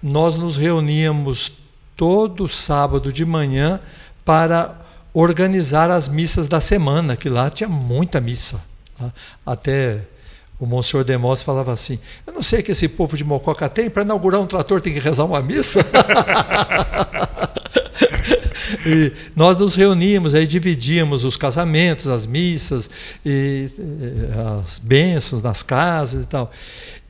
[0.01, 1.53] nós nos reuníamos
[1.95, 3.79] todo sábado de manhã
[4.25, 4.81] para
[5.13, 8.61] organizar as missas da semana, que lá tinha muita missa.
[8.97, 9.11] Tá?
[9.45, 9.99] Até
[10.59, 14.03] o Monsenhor Demos falava assim: Eu não sei que esse povo de Mococa tem, para
[14.03, 15.85] inaugurar um trator tem que rezar uma missa.
[18.85, 22.89] e nós nos reuníamos, aí dividíamos os casamentos, as missas,
[23.25, 23.69] e,
[24.63, 26.51] as bênçãos nas casas e tal.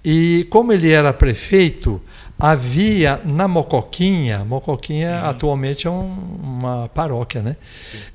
[0.03, 2.01] E como ele era prefeito,
[2.41, 5.29] havia na Mocoquinha, Mocoquinha uhum.
[5.29, 7.55] atualmente é um, uma paróquia, né?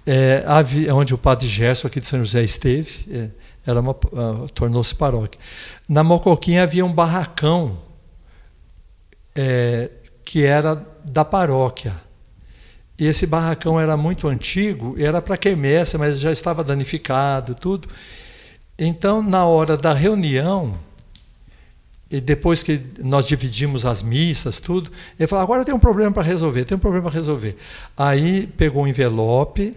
[0.04, 3.30] É, havia, onde o padre Gerson aqui de São José esteve, é,
[3.64, 5.40] ela uh, tornou-se paróquia.
[5.88, 7.76] Na Mocoquinha havia um barracão
[9.32, 9.90] é,
[10.24, 11.94] que era da paróquia.
[12.98, 17.88] E esse barracão era muito antigo, era para quermesse, mas já estava danificado, tudo.
[18.76, 20.74] Então, na hora da reunião,
[22.10, 26.22] e depois que nós dividimos as missas, tudo, ele falou: agora tem um problema para
[26.22, 27.56] resolver, tem um problema para resolver.
[27.96, 29.76] Aí pegou um envelope,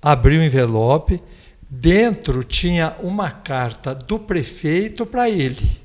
[0.00, 1.22] abriu o envelope,
[1.70, 5.80] dentro tinha uma carta do prefeito para ele,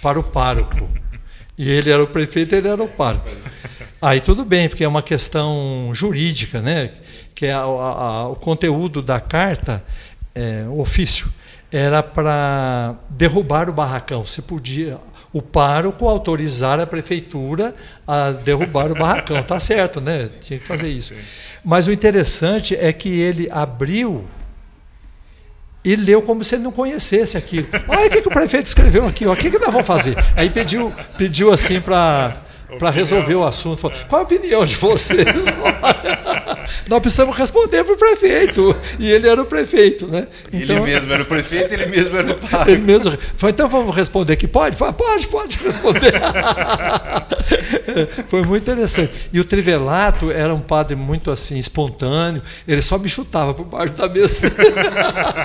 [0.00, 0.88] para o pároco.
[1.58, 3.28] E ele era o prefeito, ele era o pároco.
[4.00, 6.90] Aí tudo bem, porque é uma questão jurídica, né?
[7.34, 9.84] Que é a, a, o conteúdo da carta,
[10.34, 11.30] é, o ofício,
[11.70, 14.24] era para derrubar o barracão.
[14.24, 14.98] Você podia,
[15.32, 17.74] o pároco autorizar a prefeitura
[18.06, 19.42] a derrubar o barracão.
[19.42, 20.28] Tá certo, né?
[20.40, 21.14] Tinha que fazer isso.
[21.64, 24.24] Mas o interessante é que ele abriu
[25.84, 27.66] e leu como se ele não conhecesse aquilo.
[27.88, 30.16] Olha o que, que o prefeito escreveu aqui, o que, que nós vamos fazer?
[30.36, 32.42] Aí pediu, pediu assim para
[32.78, 33.78] para resolver o assunto.
[33.80, 35.26] Falou, Qual a opinião de vocês?
[36.88, 38.76] Nós precisamos responder para o prefeito.
[38.98, 40.26] E ele era o prefeito, né?
[40.52, 42.72] Então, ele mesmo era o prefeito, ele mesmo era o pai.
[42.72, 43.16] Ele mesmo.
[43.36, 44.76] Falei, então vamos responder que pode?
[44.76, 46.12] Falei, pode, pode responder.
[48.28, 49.12] Foi muito interessante.
[49.32, 53.94] E o Trivelato era um padre muito assim, espontâneo, ele só me chutava por baixo
[53.94, 54.52] da mesa.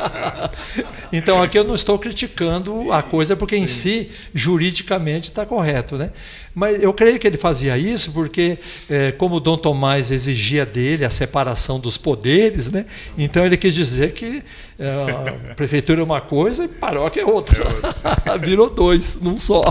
[1.11, 5.97] então aqui eu não estou criticando a coisa, porque em si, juridicamente, está correto.
[5.97, 6.09] Né?
[6.55, 8.57] Mas eu creio que ele fazia isso porque,
[8.89, 12.85] é, como Dom Tomás exigia dele a separação dos poderes, né?
[13.17, 14.41] então ele quis dizer que
[14.79, 17.61] é, a prefeitura é uma coisa e paróquia é outra.
[17.61, 18.37] É outra.
[18.39, 19.61] Virou dois, num só.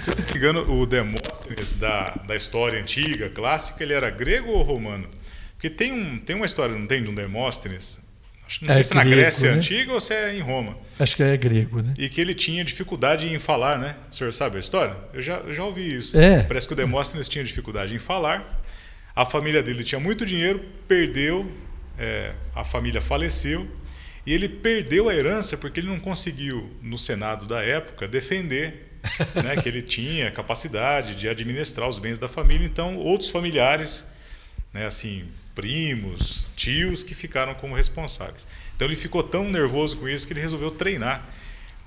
[0.00, 4.62] Se não me engano, o Demóstenes da, da história antiga, clássica, ele era grego ou
[4.62, 5.06] romano?
[5.52, 8.00] Porque tem, um, tem uma história, não tem, de um Demóstenes,
[8.62, 9.58] não é sei se grego, na Grécia né?
[9.58, 10.76] antiga ou se é em Roma.
[10.98, 11.94] Acho que é grego, né?
[11.96, 13.94] E que ele tinha dificuldade em falar, né?
[14.10, 14.96] O senhor sabe a história?
[15.12, 16.18] Eu já, eu já ouvi isso.
[16.18, 16.42] É.
[16.42, 18.60] Parece que o Demóstenes tinha dificuldade em falar.
[19.14, 21.50] A família dele tinha muito dinheiro, perdeu,
[21.98, 23.68] é, a família faleceu.
[24.26, 28.90] E ele perdeu a herança porque ele não conseguiu, no Senado da época, defender
[29.42, 32.66] né, que ele tinha capacidade de administrar os bens da família.
[32.66, 34.12] Então, outros familiares,
[34.72, 35.26] né, assim,
[35.60, 38.46] primos, tios, que ficaram como responsáveis.
[38.74, 41.28] Então, ele ficou tão nervoso com isso que ele resolveu treinar.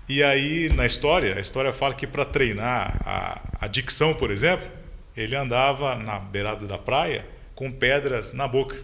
[0.07, 4.69] E aí, na história, a história fala que para treinar a, a dicção, por exemplo,
[5.17, 8.79] ele andava na beirada da praia com pedras na boca,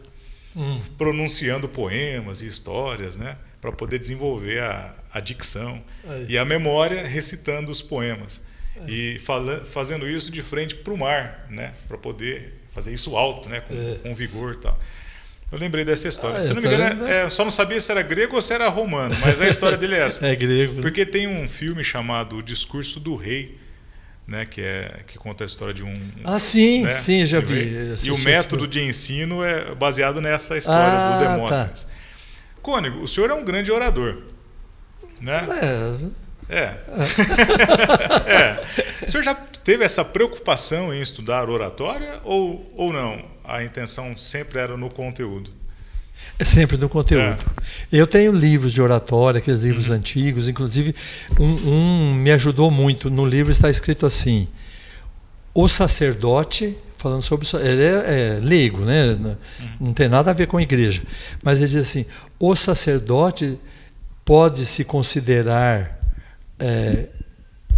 [0.55, 0.79] hum.
[0.97, 6.25] pronunciando poemas e histórias, né, para poder desenvolver a, a dicção Aí.
[6.29, 8.41] e a memória recitando os poemas.
[8.75, 9.15] Aí.
[9.15, 11.73] E fala, fazendo isso de frente para o mar, né?
[11.87, 13.59] para poder fazer isso alto, né?
[13.61, 13.95] com, é.
[14.01, 14.79] com vigor e tal.
[15.51, 16.37] Eu lembrei dessa história.
[16.37, 18.53] Ah, se não me engano, é, é, só não sabia se era grego ou se
[18.53, 20.25] era romano, mas a história dele é essa.
[20.27, 20.79] É grego.
[20.81, 23.57] Porque tem um filme chamado O Discurso do Rei,
[24.27, 25.93] né, que, é, que conta a história de um.
[26.23, 27.95] Ah, sim, né, sim, já vi.
[28.03, 31.31] E o método de ensino é baseado nessa história ah, do tá.
[31.31, 31.83] Demóstenes.
[31.83, 31.89] Tá.
[32.61, 34.21] Cônigo, o senhor é um grande orador.
[35.19, 35.45] Né?
[35.63, 36.09] É.
[36.49, 36.73] É.
[38.25, 39.05] é.
[39.05, 43.23] O senhor já teve essa preocupação em estudar oratória ou, ou não?
[43.43, 45.51] A intenção sempre era no conteúdo?
[46.39, 47.23] É sempre no conteúdo.
[47.23, 47.37] É.
[47.91, 49.95] Eu tenho livros de oratória, aqueles livros uhum.
[49.95, 50.95] antigos, inclusive
[51.39, 53.09] um, um, me ajudou muito.
[53.09, 54.47] No livro está escrito assim:
[55.53, 57.47] o sacerdote, falando sobre.
[57.61, 59.11] Ele é, é leigo, né?
[59.13, 59.35] Uhum.
[59.79, 61.03] não tem nada a ver com a igreja.
[61.43, 62.05] Mas ele diz assim:
[62.39, 63.59] o sacerdote
[64.25, 65.98] pode se considerar
[66.59, 67.07] é,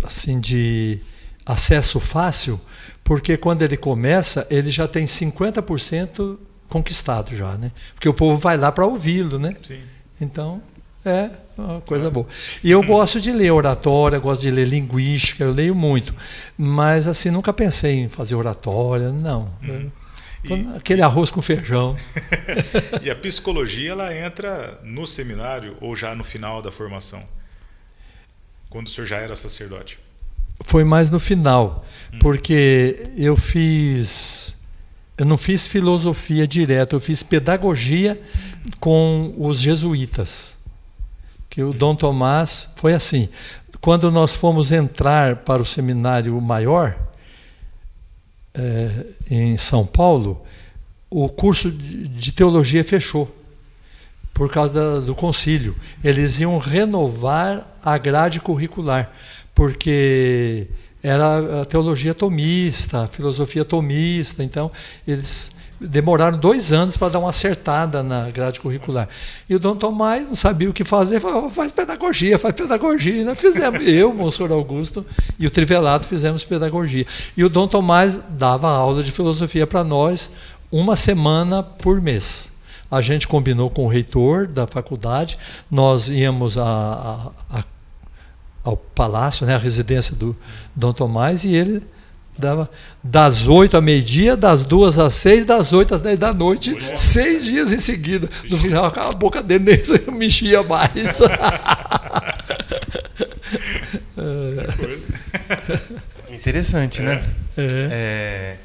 [0.03, 0.99] assim de
[1.45, 2.59] acesso fácil,
[3.03, 6.37] porque quando ele começa, ele já tem 50%
[6.69, 7.71] conquistado já, né?
[7.93, 9.55] Porque o povo vai lá para ouvi-lo, né?
[9.61, 9.81] Sim.
[10.19, 10.61] Então,
[11.03, 12.27] é uma coisa boa.
[12.63, 16.13] E eu gosto de ler oratória, gosto de ler linguística, eu leio muito.
[16.57, 19.51] Mas assim, nunca pensei em fazer oratória, não.
[19.63, 19.89] Hum.
[20.43, 21.95] E, Aquele arroz com feijão.
[23.01, 27.23] e a psicologia ela entra no seminário ou já no final da formação?
[28.71, 29.99] Quando o senhor já era sacerdote?
[30.61, 31.85] Foi mais no final,
[32.21, 34.55] porque eu fiz.
[35.17, 38.19] Eu não fiz filosofia direto, eu fiz pedagogia
[38.79, 40.55] com os jesuítas.
[41.49, 43.27] Que o Dom Tomás foi assim.
[43.81, 46.97] Quando nós fomos entrar para o seminário maior,
[48.53, 50.45] é, em São Paulo,
[51.09, 53.35] o curso de teologia fechou
[54.33, 55.75] por causa da, do concílio.
[56.01, 59.11] Eles iam renovar a grade curricular,
[59.53, 60.67] porque
[61.03, 64.71] era a teologia tomista, a filosofia tomista, então
[65.07, 69.09] eles demoraram dois anos para dar uma acertada na grade curricular.
[69.49, 73.25] E o Dom Tomás não sabia o que fazer, falou, faz pedagogia, faz pedagogia.
[73.25, 75.03] Nós fizemos, eu, Monsenhor Augusto
[75.39, 77.05] e o Trivelato fizemos pedagogia.
[77.35, 80.29] E o Dom Tomás dava aula de filosofia para nós
[80.71, 82.51] uma semana por mês.
[82.89, 85.37] A gente combinou com o reitor da faculdade,
[85.69, 87.63] nós íamos a, a, a,
[88.63, 90.35] ao palácio, né, a residência do
[90.75, 91.81] Dom Tomás, e ele
[92.37, 92.69] dava
[93.03, 97.43] das oito à meio-dia, das duas às seis, das oito às dez da noite, seis
[97.45, 98.29] dias em seguida.
[98.49, 99.77] No final, a boca dele nem
[100.17, 100.91] mexia mais.
[106.31, 107.23] Interessante, né?
[107.57, 107.67] É.
[107.91, 108.57] É,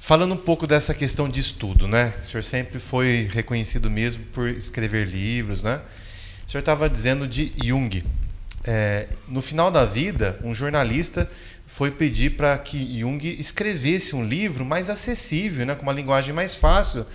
[0.00, 2.12] falando um pouco dessa questão de estudo, né?
[2.20, 5.80] O senhor sempre foi reconhecido mesmo por escrever livros, né?
[6.46, 8.02] O senhor estava dizendo de Jung.
[8.64, 11.28] É, no final da vida, um jornalista
[11.66, 16.54] foi pedir para que Jung escrevesse um livro mais acessível, né, com uma linguagem mais
[16.54, 17.06] fácil,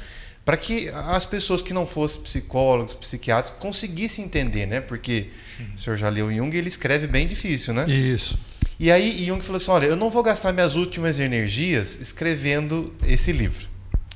[0.43, 4.79] para que as pessoas que não fossem psicólogos, psiquiatras, conseguissem entender, né?
[4.79, 5.29] Porque
[5.59, 5.75] uhum.
[5.75, 7.85] o senhor já leu Jung, ele escreve bem difícil, né?
[7.87, 8.39] Isso.
[8.79, 13.33] E aí Jung falou assim: olha, eu não vou gastar minhas últimas energias escrevendo esse
[13.33, 13.67] livro.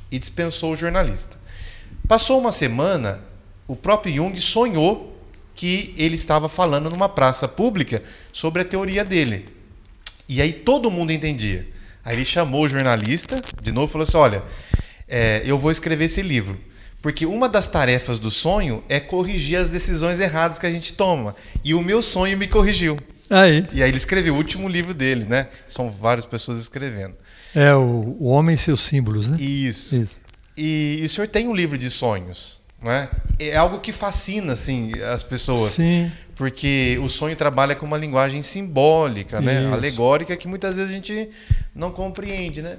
[0.10, 1.38] E dispensou o jornalista.
[2.08, 3.22] Passou uma semana,
[3.68, 5.11] o próprio Jung sonhou
[5.62, 8.02] que ele estava falando numa praça pública
[8.34, 9.46] sobre a teoria dele.
[10.28, 11.68] E aí todo mundo entendia.
[12.04, 14.44] Aí ele chamou o jornalista, de novo, e falou assim: olha,
[15.08, 16.60] é, eu vou escrever esse livro.
[17.00, 21.36] Porque uma das tarefas do sonho é corrigir as decisões erradas que a gente toma.
[21.64, 22.98] E o meu sonho me corrigiu.
[23.30, 23.64] Aí.
[23.72, 25.46] E aí ele escreveu o último livro dele, né?
[25.70, 27.14] São várias pessoas escrevendo.
[27.54, 29.38] É, o, o Homem e seus símbolos, né?
[29.40, 29.96] Isso.
[29.96, 30.22] Isso.
[30.58, 33.10] E, e o senhor tem um livro de sonhos, não é?
[33.56, 35.72] Algo que fascina, assim, as pessoas.
[35.72, 36.12] Sim.
[36.36, 39.72] Porque o sonho trabalha com uma linguagem simbólica, né?
[39.72, 41.30] Alegórica, que muitas vezes a gente
[41.76, 42.78] não compreende, né?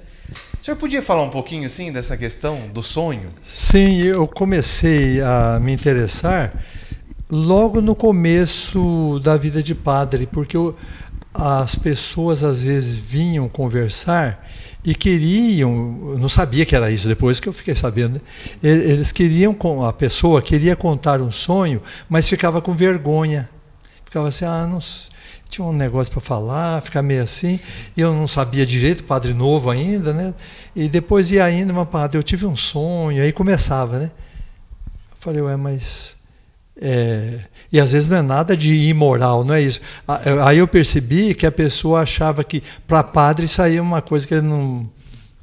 [0.60, 3.28] O senhor podia falar um pouquinho, assim, dessa questão do sonho?
[3.44, 6.52] Sim, eu comecei a me interessar
[7.30, 10.76] logo no começo da vida de padre, porque eu,
[11.34, 14.46] as pessoas às vezes vinham conversar
[14.84, 15.70] e queriam,
[16.18, 18.20] não sabia que era isso, depois que eu fiquei sabendo, né?
[18.62, 23.48] eles queriam, a pessoa queria contar um sonho, mas ficava com vergonha.
[24.04, 24.80] Ficava assim, ah, não,
[25.48, 27.60] tinha um negócio para falar, ficar meio assim,
[27.96, 30.34] e eu não sabia direito, padre novo ainda, né?
[30.74, 34.10] E depois ia ainda, mas padre, eu tive um sonho, aí começava, né?
[35.10, 36.16] Eu falei, ué, mas
[36.80, 39.80] é, e às vezes não é nada de imoral, não é isso.
[40.44, 44.46] Aí eu percebi que a pessoa achava que para padre saía uma coisa que ele
[44.46, 44.88] não,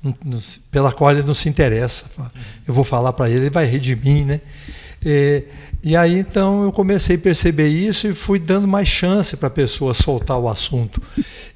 [0.03, 0.39] não,
[0.71, 2.05] pela qual ele não se interessa.
[2.67, 4.41] Eu vou falar para ele, ele vai rir de mim, né?
[5.05, 5.43] É,
[5.81, 9.51] e aí então eu comecei a perceber isso e fui dando mais chance para a
[9.51, 11.01] pessoa soltar o assunto.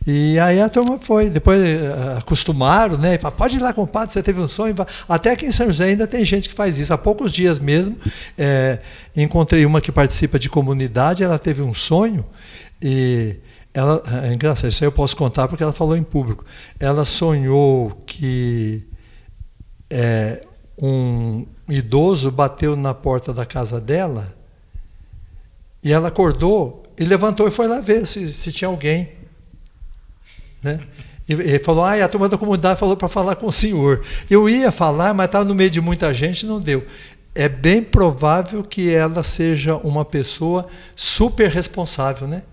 [0.05, 3.17] E aí a turma foi, depois uh, acostumaram, né?
[3.17, 4.75] Fala, pode ir lá com o padre, você teve um sonho.
[5.07, 6.93] Até aqui em São José ainda tem gente que faz isso.
[6.93, 7.97] Há poucos dias mesmo,
[8.37, 8.79] é,
[9.15, 12.25] encontrei uma que participa de comunidade, ela teve um sonho
[12.81, 13.37] e
[13.73, 16.45] ela, é engraçado, isso aí eu posso contar porque ela falou em público.
[16.79, 18.85] Ela sonhou que
[19.89, 20.43] é,
[20.81, 24.35] um idoso bateu na porta da casa dela
[25.83, 29.11] e ela acordou e levantou e foi lá ver se, se tinha alguém.
[30.61, 30.79] Né?
[31.27, 34.01] E, e falou: ah, a turma da comunidade falou para falar com o senhor.
[34.29, 36.85] Eu ia falar, mas estava no meio de muita gente não deu.
[37.35, 42.43] É bem provável que ela seja uma pessoa super responsável, né?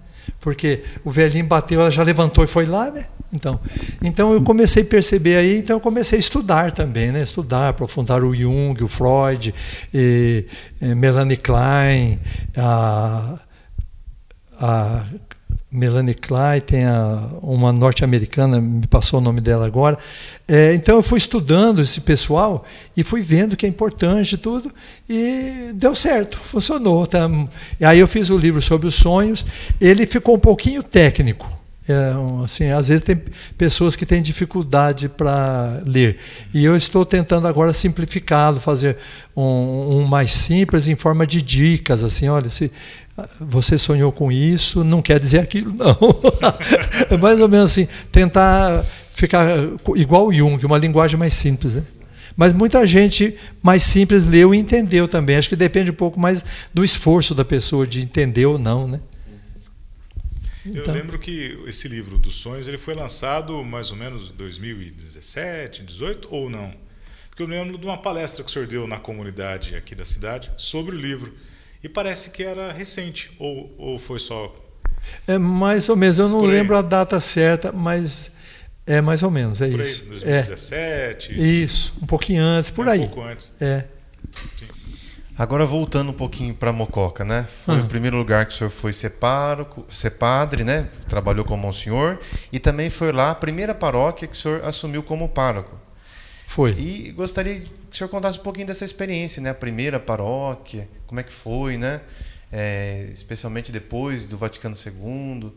[0.41, 3.07] Porque o velhinho bateu, ela já levantou e foi lá, né?
[3.33, 3.61] Então,
[4.03, 7.23] então eu comecei a perceber aí, então eu comecei a estudar também, né?
[7.23, 9.55] Estudar, aprofundar o Jung, o Freud,
[9.95, 10.47] e,
[10.83, 12.19] e Melanie Klein,
[12.57, 13.39] a,
[14.61, 15.05] a
[15.71, 19.97] Melanie Klein, tem a, uma norte-americana, me passou o nome dela agora.
[20.49, 22.65] É, então eu fui estudando esse pessoal
[22.97, 24.73] e fui vendo que é importante tudo
[25.09, 27.07] e deu certo, funcionou.
[27.07, 27.31] Tá?
[27.79, 29.47] E aí eu fiz o livro sobre os sonhos.
[29.81, 31.60] Ele ficou um pouquinho técnico,
[31.91, 32.15] é,
[32.45, 33.21] assim, às vezes tem
[33.59, 36.19] pessoas que têm dificuldade para ler.
[36.55, 38.97] E eu estou tentando agora simplificá-lo, fazer
[39.37, 42.03] um, um, mais simples em forma de dicas.
[42.03, 42.71] Assim, olha, se
[43.41, 45.97] você sonhou com isso, não quer dizer aquilo, não.
[47.11, 49.47] é mais ou menos assim, tentar ficar
[49.97, 51.75] igual o Jung, uma linguagem mais simples.
[51.75, 51.83] Né?
[52.37, 55.37] Mas muita gente mais simples leu e entendeu também.
[55.37, 59.01] Acho que depende um pouco mais do esforço da pessoa de entender ou não, né?
[60.65, 60.95] Então.
[60.95, 65.83] Eu lembro que esse livro dos sonhos ele foi lançado mais ou menos em 2017,
[65.83, 66.75] 2018 ou não?
[67.29, 70.51] Porque eu lembro de uma palestra que o senhor deu na comunidade aqui da cidade
[70.57, 71.33] sobre o livro.
[71.83, 74.55] E parece que era recente, ou, ou foi só.
[75.27, 78.31] É mais ou menos, eu não lembro a data certa, mas
[78.87, 80.03] é mais ou menos, é por isso.
[80.03, 81.33] Aí, 2017.
[81.33, 81.43] É.
[81.43, 83.01] Isso, um pouquinho antes, por é aí.
[83.01, 83.55] Um pouco antes.
[83.61, 83.87] É.
[84.59, 84.80] Sim.
[85.41, 87.45] Agora voltando um pouquinho para Mococa, né?
[87.45, 87.81] Foi ah.
[87.81, 90.87] o primeiro lugar que o senhor foi ser, pároco, ser padre, né?
[91.09, 92.19] Trabalhou como monsenhor
[92.53, 95.81] e também foi lá a primeira paróquia que o senhor assumiu como pároco.
[96.47, 96.73] Foi.
[96.73, 99.49] E gostaria que o senhor contasse um pouquinho dessa experiência, né?
[99.49, 102.03] A primeira paróquia, como é que foi, né?
[102.53, 105.55] É, especialmente depois do Vaticano II.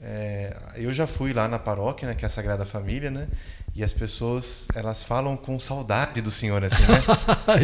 [0.00, 3.28] É, eu já fui lá na paróquia, né, que é a Sagrada Família, né?
[3.74, 7.02] E as pessoas, elas falam com saudade do Senhor, assim, né?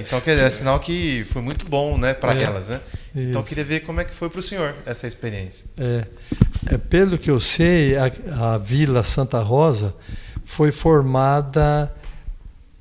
[0.00, 2.80] Então, quer dizer, é sinal que foi muito bom, né, para é, elas, né?
[3.14, 3.28] Isso.
[3.28, 5.70] Então, eu queria ver como é que foi para o senhor essa experiência.
[5.78, 6.06] É,
[6.74, 8.10] é, pelo que eu sei, a,
[8.54, 9.94] a Vila Santa Rosa
[10.44, 11.94] foi formada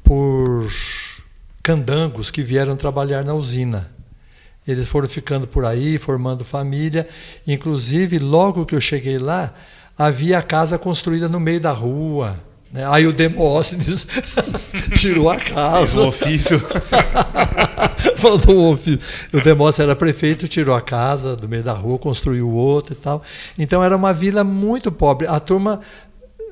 [0.03, 0.67] por
[1.61, 3.91] candangos que vieram trabalhar na usina.
[4.67, 7.07] Eles foram ficando por aí, formando família.
[7.45, 9.53] Inclusive, logo que eu cheguei lá,
[9.97, 12.35] havia a casa construída no meio da rua.
[12.73, 12.83] Né?
[12.89, 14.07] Aí o Demóstenes
[14.99, 16.01] tirou a casa.
[16.01, 16.59] O ofício.
[18.17, 18.99] Faltou o ofício.
[19.31, 23.21] O Demóstenes era prefeito, tirou a casa do meio da rua, construiu outra e tal.
[23.59, 25.27] Então era uma vila muito pobre.
[25.27, 25.79] A turma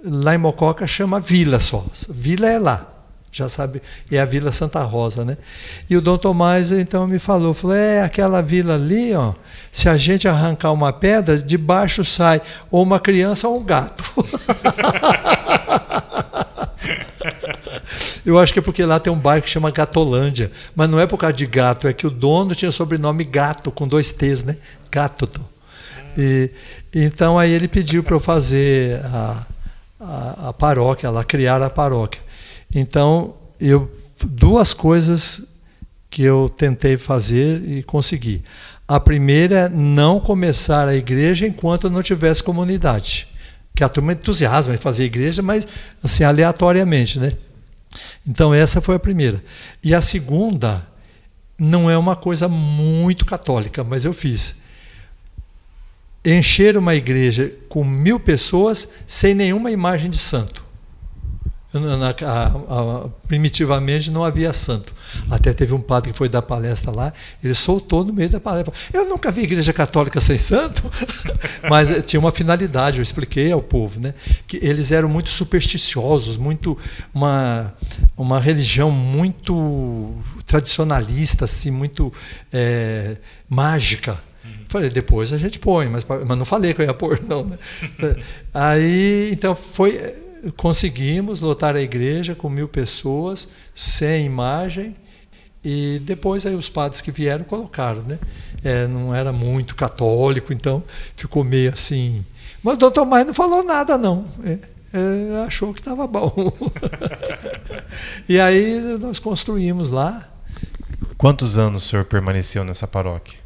[0.05, 1.83] lá em Mococa chama vila só.
[2.07, 2.87] Vila é lá
[3.33, 5.37] já sabe, é a Vila Santa Rosa, né?
[5.89, 9.33] E o Dom Tomás então me falou, falou, é aquela vila ali, ó,
[9.71, 14.03] se a gente arrancar uma pedra, de baixo sai ou uma criança ou um gato.
[18.25, 21.07] Eu acho que é porque lá tem um bairro que chama Gatolândia, mas não é
[21.07, 24.57] por causa de gato, é que o dono tinha sobrenome Gato, com dois T's, né?
[24.91, 25.29] Gato.
[26.17, 26.51] E,
[26.93, 29.47] então aí ele pediu para eu fazer a,
[29.99, 32.21] a, a paróquia, lá, criar a paróquia.
[32.73, 33.89] Então, eu
[34.23, 35.41] duas coisas
[36.09, 38.43] que eu tentei fazer e consegui.
[38.87, 43.27] A primeira é não começar a igreja enquanto não tivesse comunidade.
[43.73, 45.65] Que a turma entusiasma em fazer igreja, mas
[46.03, 47.31] assim, aleatoriamente, né?
[48.27, 49.43] Então essa foi a primeira.
[49.83, 50.89] E a segunda
[51.57, 54.55] não é uma coisa muito católica, mas eu fiz.
[56.25, 60.60] Encher uma igreja com mil pessoas sem nenhuma imagem de santo.
[61.73, 64.93] Na, a, a, primitivamente não havia santo.
[65.29, 68.73] Até teve um padre que foi dar palestra lá, ele soltou no meio da palestra.
[68.91, 70.83] Eu nunca vi igreja católica sem santo,
[71.69, 74.13] mas eh, tinha uma finalidade, eu expliquei ao povo, né?
[74.45, 76.77] que eles eram muito supersticiosos, muito
[77.13, 77.73] uma,
[78.17, 80.13] uma religião muito
[80.45, 82.11] tradicionalista, assim, muito
[82.51, 83.15] é,
[83.49, 84.21] mágica.
[84.67, 87.45] Falei, depois a gente põe, mas, mas não falei que eu ia pôr, não.
[87.45, 87.57] Né?
[88.53, 89.99] Aí, então, foi
[90.57, 94.95] conseguimos lotar a igreja com mil pessoas, sem imagem,
[95.63, 98.19] e depois aí os padres que vieram colocaram, né?
[98.63, 100.83] É, não era muito católico, então
[101.15, 102.25] ficou meio assim.
[102.63, 104.25] Mas o doutor Mais não falou nada, não.
[104.43, 104.57] É,
[104.93, 106.33] é, achou que estava bom.
[108.27, 110.27] e aí nós construímos lá.
[111.17, 113.39] Quantos anos o senhor permaneceu nessa paróquia?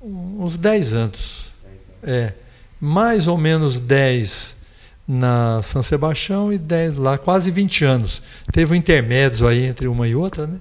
[0.00, 1.52] Uns 10 anos.
[2.02, 2.32] É,
[2.80, 4.57] mais ou menos 10
[5.08, 8.22] na São Sebastião e 10 lá, quase 20 anos.
[8.52, 10.60] Teve um intermédio aí entre uma e outra, né?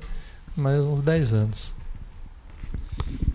[0.56, 1.74] Mas uns 10 anos.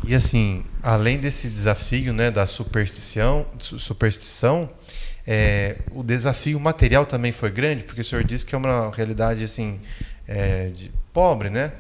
[0.05, 4.69] E assim, além desse desafio né, da superstição, superstição
[5.27, 9.45] é, o desafio material também foi grande, porque o senhor disse que é uma realidade
[9.45, 9.81] assim
[10.27, 11.73] é, de, pobre, né?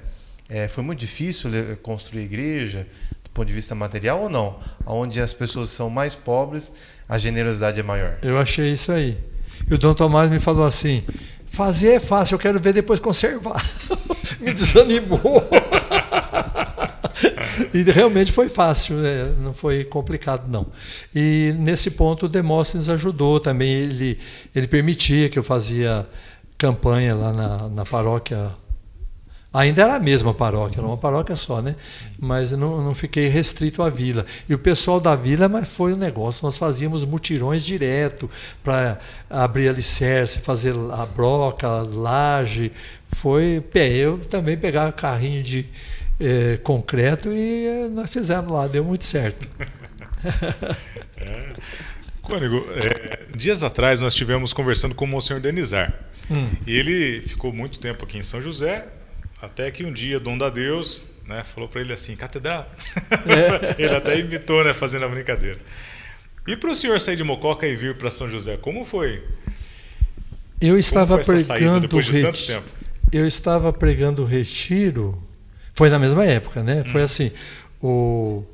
[0.48, 1.50] É, foi muito difícil
[1.82, 2.86] construir igreja
[3.24, 4.60] do ponto de vista material ou não?
[4.84, 6.72] Onde as pessoas são mais pobres,
[7.12, 8.16] a generosidade é maior.
[8.22, 9.18] Eu achei isso aí.
[9.70, 11.04] E o Dom Tomás me falou assim:
[11.46, 13.62] fazer é fácil, eu quero ver depois conservar.
[14.40, 15.20] me desanimou.
[17.74, 19.30] e realmente foi fácil, né?
[19.40, 20.68] não foi complicado não.
[21.14, 24.18] E nesse ponto o Demóstenes ajudou também, ele,
[24.54, 26.08] ele permitia que eu fazia
[26.56, 28.50] campanha lá na, na paróquia
[29.52, 31.76] Ainda era a mesma paróquia, era uma paróquia só, né?
[32.18, 34.24] Mas não, não fiquei restrito à vila.
[34.48, 36.42] E o pessoal da vila mas foi um negócio.
[36.42, 38.30] Nós fazíamos mutirões direto
[38.64, 38.98] para
[39.28, 42.72] abrir alicerce, fazer a broca, a laje.
[43.12, 43.62] Foi.
[43.74, 45.68] Eu também pegava carrinho de
[46.18, 49.46] é, concreto e é, nós fizemos lá, deu muito certo.
[51.18, 51.52] é.
[52.22, 55.92] Cônigo, é, dias atrás nós estivemos conversando com o Monsenhor Denizar.
[56.30, 56.48] Hum.
[56.66, 58.86] E ele ficou muito tempo aqui em São José,
[59.42, 62.70] até que um dia, dom da Deus, né, falou para ele assim: Catedral.
[63.26, 63.74] É.
[63.82, 65.58] ele até imitou, né, fazendo a brincadeira.
[66.46, 69.24] E para o senhor sair de Mococa e vir para São José, como foi?
[70.60, 72.66] Eu estava pregando depois de tanto tempo?
[73.12, 75.20] Eu estava pregando o retiro.
[75.74, 76.84] Foi na mesma época, né?
[76.86, 76.88] Hum.
[76.90, 77.32] Foi assim:
[77.82, 78.44] o,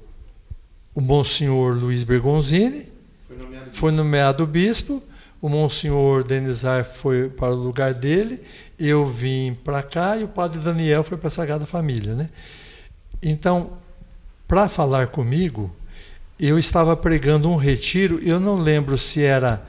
[0.94, 2.88] o Monsenhor Luiz Bergonzini
[3.26, 5.02] foi nomeado, foi nomeado bispo
[5.40, 8.42] o Monsenhor Denizar foi para o lugar dele,
[8.78, 12.14] eu vim para cá e o Padre Daniel foi para a Sagrada Família.
[12.14, 12.28] Né?
[13.22, 13.72] Então,
[14.46, 15.70] para falar comigo,
[16.38, 19.62] eu estava pregando um retiro, eu não lembro se era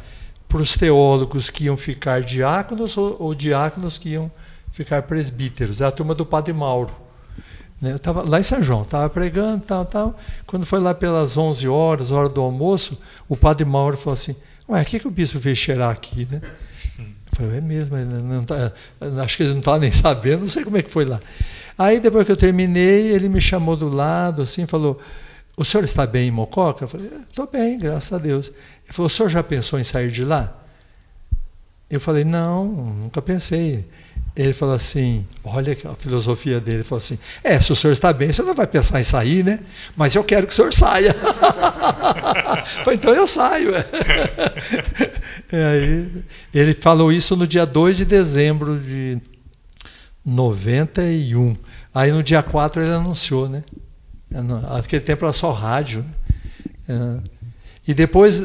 [0.47, 4.32] para os teólogos que iam ficar diáconos ou, ou diáconos que iam
[4.72, 5.82] ficar presbíteros.
[5.82, 6.93] É a turma do Padre Mauro.
[7.80, 7.91] Né?
[7.91, 10.17] Eu estava lá em São João, estava pregando, tal, tal.
[10.47, 14.36] Quando foi lá pelas 11 horas, hora do almoço, o Padre Mauro falou assim:
[14.70, 16.41] Ué, o que, que o bispo veio cheirar aqui, né?
[16.99, 17.05] Eu
[17.36, 17.95] falei, é mesmo,
[18.45, 18.72] tá,
[19.24, 21.20] acho que ele não estava nem sabendo, não sei como é que foi lá.
[21.78, 24.99] Aí depois que eu terminei, ele me chamou do lado, assim, falou,
[25.57, 26.84] o senhor está bem em Mococa?
[26.84, 28.47] Eu falei, estou bem, graças a Deus.
[28.47, 30.59] Ele falou, o senhor já pensou em sair de lá?
[31.89, 33.85] Eu falei, não, nunca pensei.
[34.35, 38.13] Ele falou assim: olha a filosofia dele, ele falou assim: é, se o senhor está
[38.13, 39.59] bem, você não vai pensar em sair, né?
[39.97, 41.13] Mas eu quero que o senhor saia.
[42.85, 43.71] falei, então eu saio.
[45.51, 46.23] aí,
[46.53, 49.19] ele falou isso no dia 2 de dezembro de
[50.23, 51.57] 91.
[51.93, 53.63] Aí no dia 4 ele anunciou, né?
[54.29, 56.05] Naquele tempo era só rádio.
[56.87, 57.19] Né?
[57.25, 57.29] É.
[57.89, 58.41] E depois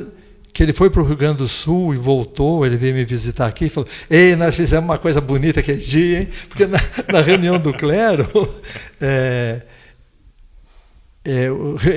[0.55, 3.49] que ele foi para o Rio Grande do Sul e voltou, ele veio me visitar
[3.49, 6.29] aqui e falou: Ei, nós fizemos uma coisa bonita aquele dia, hein?
[6.49, 6.79] Porque na,
[7.13, 8.25] na reunião do clero,
[9.03, 9.63] é,
[11.25, 11.47] é,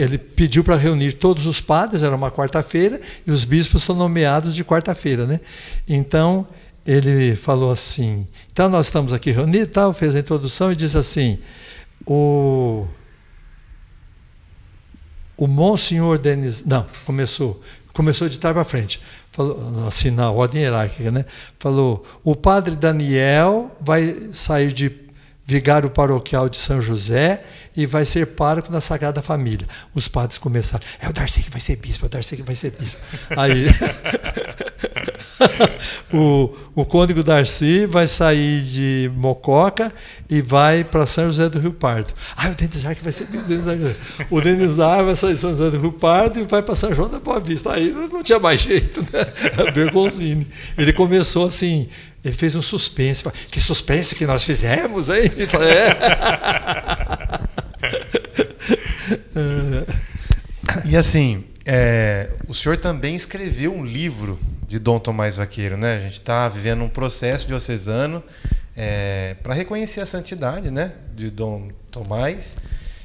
[0.02, 4.56] ele pediu para reunir todos os padres, era uma quarta-feira, e os bispos são nomeados
[4.56, 5.28] de quarta-feira.
[5.28, 5.40] Né?
[5.88, 6.48] Então,
[6.84, 11.38] ele falou assim: então nós estamos aqui reunidos, tal, fez a introdução e disse assim:
[12.08, 12.88] o.
[15.38, 16.66] O Monsenhor Denis.
[16.66, 17.62] Não, começou
[17.98, 19.02] começou de trás para frente.
[19.32, 21.26] Falou, assim, na ordem hierárquica, né?
[21.58, 25.07] Falou: o padre Daniel vai sair de
[25.48, 27.42] vigário paroquial de São José
[27.76, 29.66] e vai ser pároco da Sagrada Família.
[29.96, 32.56] Os padres começaram, é o Darcy que vai ser bispo, é o Darcy que vai
[32.56, 33.00] ser bispo.
[33.38, 33.68] Aí
[36.14, 39.94] o, o cônego Darcy vai sair de Mococa
[40.30, 42.14] e vai para São José do Rio Pardo.
[42.36, 43.48] Ah, o Denizar que vai ser bispo.
[44.30, 47.10] O Denizar vai sair de São José do Rio Pardo e vai para São João
[47.10, 47.72] da Boa Vista.
[47.72, 49.26] Aí não tinha mais jeito, né?
[49.72, 50.46] Bergonzini.
[50.78, 51.88] Ele começou assim,
[52.28, 53.24] ele fez um suspense.
[53.50, 55.32] Que suspense que nós fizemos, hein?
[60.86, 65.96] e assim, é, o senhor também escreveu um livro de Dom Tomás Vaqueiro, né?
[65.96, 68.22] A gente está vivendo um processo diocesano
[68.76, 70.92] é, para reconhecer a santidade, né?
[71.16, 72.58] De Dom Tomás.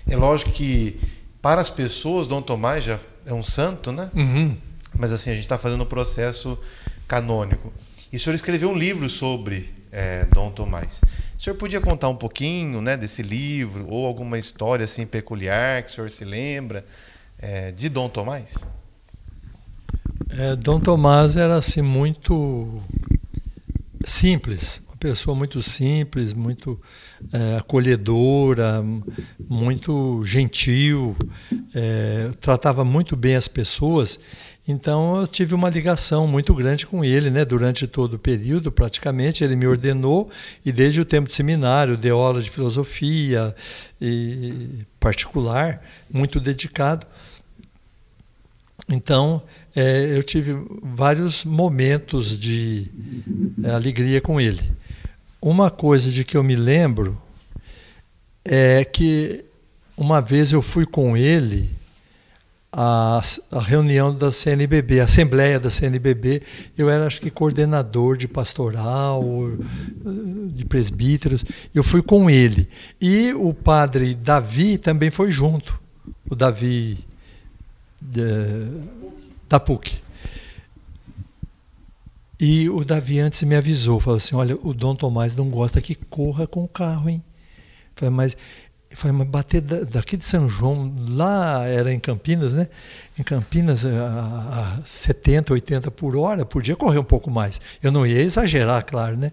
[0.08, 0.98] É lógico que
[1.40, 4.10] para as pessoas Dom Tomás já é um santo, né?
[4.14, 4.56] Uhum.
[4.98, 6.58] Mas assim a gente está fazendo um processo
[7.06, 7.72] canônico.
[8.12, 11.00] E o senhor escreveu um livro sobre é, Dom Tomás.
[11.38, 15.90] O senhor podia contar um pouquinho né, desse livro, ou alguma história assim peculiar que
[15.90, 16.84] o senhor se lembra
[17.38, 18.66] é, de Dom Tomás?
[20.28, 22.82] É, Dom Tomás era assim muito
[24.04, 26.80] simples, pessoa muito simples, muito
[27.32, 28.84] é, acolhedora,
[29.48, 31.16] muito gentil,
[31.74, 34.18] é, tratava muito bem as pessoas
[34.66, 37.44] então eu tive uma ligação muito grande com ele, né?
[37.44, 40.30] Durante todo o período, praticamente, ele me ordenou
[40.64, 43.54] e desde o tempo de seminário, deu aula de filosofia
[44.00, 47.06] e particular, muito dedicado.
[48.88, 49.42] Então
[49.74, 52.86] é, eu tive vários momentos de
[53.64, 54.62] é, alegria com ele.
[55.42, 57.20] Uma coisa de que eu me lembro
[58.44, 59.44] é que
[59.96, 61.68] uma vez eu fui com ele
[62.70, 63.20] a,
[63.50, 66.42] a, reunião da CNBB, a assembleia da CNBB,
[66.78, 69.24] eu era acho que coordenador de pastoral,
[70.54, 72.68] de presbíteros, eu fui com ele.
[73.00, 75.82] E o padre Davi também foi junto,
[76.30, 76.98] o Davi
[78.00, 78.22] de,
[79.48, 80.01] da PUC.
[82.44, 85.94] E o Davi antes me avisou, falou assim, olha, o Dom Tomás não gosta que
[85.94, 87.22] corra com o carro, hein?
[87.94, 88.36] Falei, mas
[88.90, 92.66] eu falei, mas bater daqui de São João, lá era em Campinas, né?
[93.16, 97.60] Em Campinas, a, a 70, 80 por hora, podia correr um pouco mais.
[97.80, 99.30] Eu não ia exagerar, claro, né?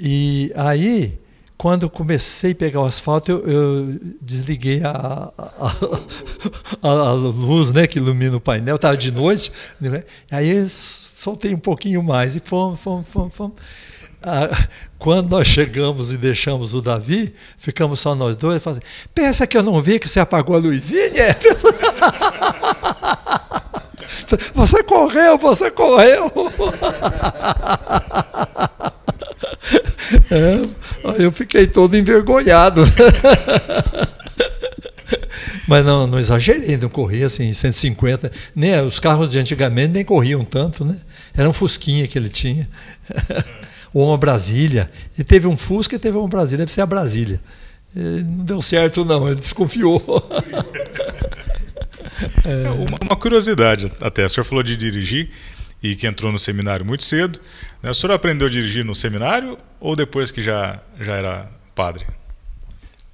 [0.00, 1.16] E aí,
[1.60, 5.72] quando comecei a pegar o asfalto, eu, eu desliguei a, a,
[6.80, 10.02] a, a, luz né, que ilumina o painel, estava de noite, né?
[10.30, 13.56] aí soltei um pouquinho mais e fomos, fomos, fomos, fomos.
[14.22, 14.48] Ah,
[14.98, 18.80] quando nós chegamos e deixamos o Davi, ficamos só nós dois, falei,
[19.14, 21.36] pensa que eu não vi que você apagou a luzinha?
[24.54, 26.30] Você correu, você correu.
[30.28, 30.60] É,
[31.22, 32.82] eu fiquei todo envergonhado.
[35.66, 38.30] Mas não, não exagerei, não corria assim, 150.
[38.54, 40.96] Nem, os carros de antigamente nem corriam tanto, né?
[41.36, 42.68] Era um Fusquinha que ele tinha.
[43.94, 44.90] Ou uma Brasília.
[45.16, 47.40] E teve um Fusca e teve uma Brasília, deve ser a Brasília.
[47.94, 50.02] E não deu certo, não, ele desconfiou.
[52.44, 52.70] É.
[52.70, 55.30] Uma, uma, curiosidade até, o senhor falou de dirigir
[55.82, 57.40] e que entrou no seminário muito cedo.
[57.82, 57.90] Né?
[57.90, 62.06] O senhor aprendeu a dirigir no seminário ou depois que já, já era padre?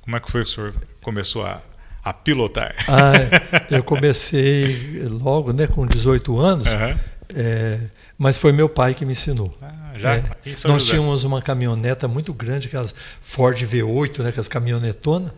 [0.02, 1.60] Como é que foi que o senhor começou a,
[2.02, 2.74] a pilotar?
[2.88, 3.12] Ah,
[3.70, 6.98] eu comecei logo, né, com 18 anos, uhum.
[7.34, 7.80] é,
[8.16, 9.56] mas foi meu pai que me ensinou.
[9.60, 10.14] Ah, já?
[10.14, 10.24] É,
[10.64, 10.90] nós José.
[10.90, 15.32] tínhamos uma caminhoneta muito grande, aquelas Ford V8, né, aquelas caminhonetonas,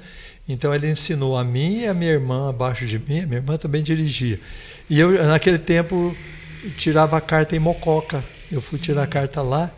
[0.48, 3.56] então ele ensinou a mim e a minha irmã abaixo de mim, a minha irmã
[3.56, 4.40] também dirigia.
[4.88, 6.16] E eu, naquele tempo,
[6.76, 8.24] tirava a carta em Mococa.
[8.50, 9.70] Eu fui tirar a carta lá.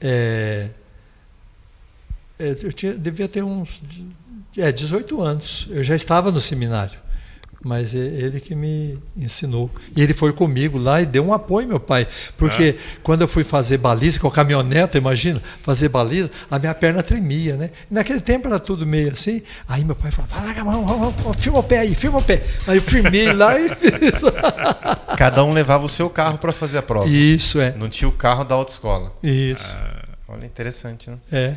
[0.00, 0.68] É,
[2.38, 3.82] é eu tinha, devia ter uns
[4.56, 5.66] é, 18 anos.
[5.70, 7.05] Eu já estava no seminário
[7.66, 9.68] mas é ele que me ensinou.
[9.96, 12.06] E ele foi comigo lá e deu um apoio, meu pai.
[12.36, 12.98] Porque é.
[13.02, 17.56] quando eu fui fazer baliza, com a caminhoneta, imagina, fazer baliza, a minha perna tremia,
[17.56, 17.70] né?
[17.90, 19.42] E naquele tempo era tudo meio assim.
[19.66, 22.40] Aí meu pai falou: vai lá, vamos, vamos, filma o pé aí, filma o pé.
[22.68, 24.22] Aí eu firmei lá e fiz.
[25.18, 27.08] Cada um levava o seu carro para fazer a prova.
[27.08, 27.74] Isso, é.
[27.76, 29.12] Não tinha o carro da autoescola.
[29.24, 29.76] Isso.
[29.76, 31.16] Ah, olha, interessante, né?
[31.32, 31.54] É.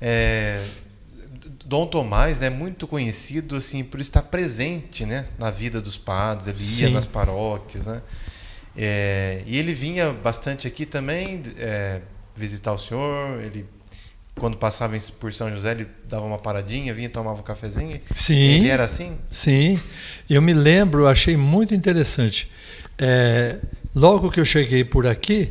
[0.00, 0.62] é
[1.64, 6.46] Dom Tomás é né, muito conhecido assim por estar presente né, na vida dos padres,
[6.46, 6.92] ele ia Sim.
[6.92, 7.86] nas paróquias.
[7.86, 8.02] Né?
[8.76, 12.02] É, e ele vinha bastante aqui também é,
[12.36, 13.40] visitar o senhor.
[13.42, 13.66] Ele,
[14.34, 17.98] quando passava por São José, ele dava uma paradinha, vinha tomava um cafezinho.
[18.14, 18.34] Sim.
[18.34, 19.16] Ele era assim?
[19.30, 19.80] Sim.
[20.28, 22.50] Eu me lembro, achei muito interessante.
[22.98, 23.58] É,
[23.94, 25.50] logo que eu cheguei por aqui,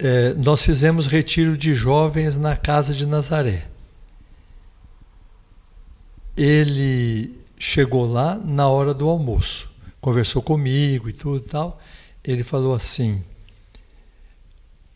[0.00, 3.75] é, nós fizemos retiro de jovens na casa de Nazaré
[6.36, 9.68] ele chegou lá na hora do almoço,
[10.00, 11.80] conversou comigo e tudo e tal.
[12.22, 13.24] Ele falou assim: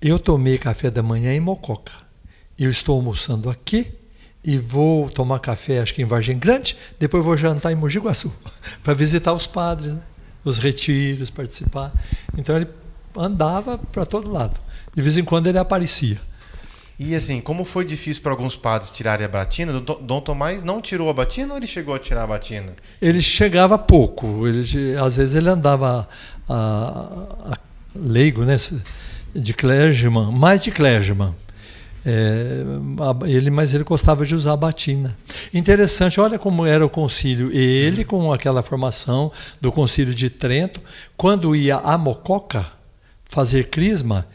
[0.01, 1.93] Eu tomei café da manhã em Mococa.
[2.59, 3.91] Eu estou almoçando aqui
[4.45, 8.33] e vou tomar café, acho que em Vargem Grande, depois vou jantar em Mogi Guaçu,
[8.83, 10.03] para visitar os padres, né?
[10.45, 11.93] os retiros, participar.
[12.37, 12.69] Então ele
[13.17, 14.59] andava para todo lado.
[14.95, 16.21] De vez em quando ele aparecia.
[17.03, 21.09] E assim, como foi difícil para alguns padres tirarem a batina, Dom Tomás não tirou
[21.09, 22.77] a batina ou ele chegou a tirar a batina?
[23.01, 24.47] Ele chegava pouco.
[24.47, 26.07] Ele, às vezes ele andava
[26.47, 26.53] a,
[27.53, 27.59] a,
[27.97, 28.55] leigo, né?
[29.35, 31.35] De clergyman, mais de clergyman.
[32.05, 32.65] É,
[33.27, 35.17] ele, mas ele gostava de usar a batina.
[35.55, 37.51] Interessante, olha como era o concílio.
[37.51, 40.83] Ele, com aquela formação do concílio de Trento,
[41.17, 42.67] quando ia a Mococa
[43.25, 44.27] fazer crisma,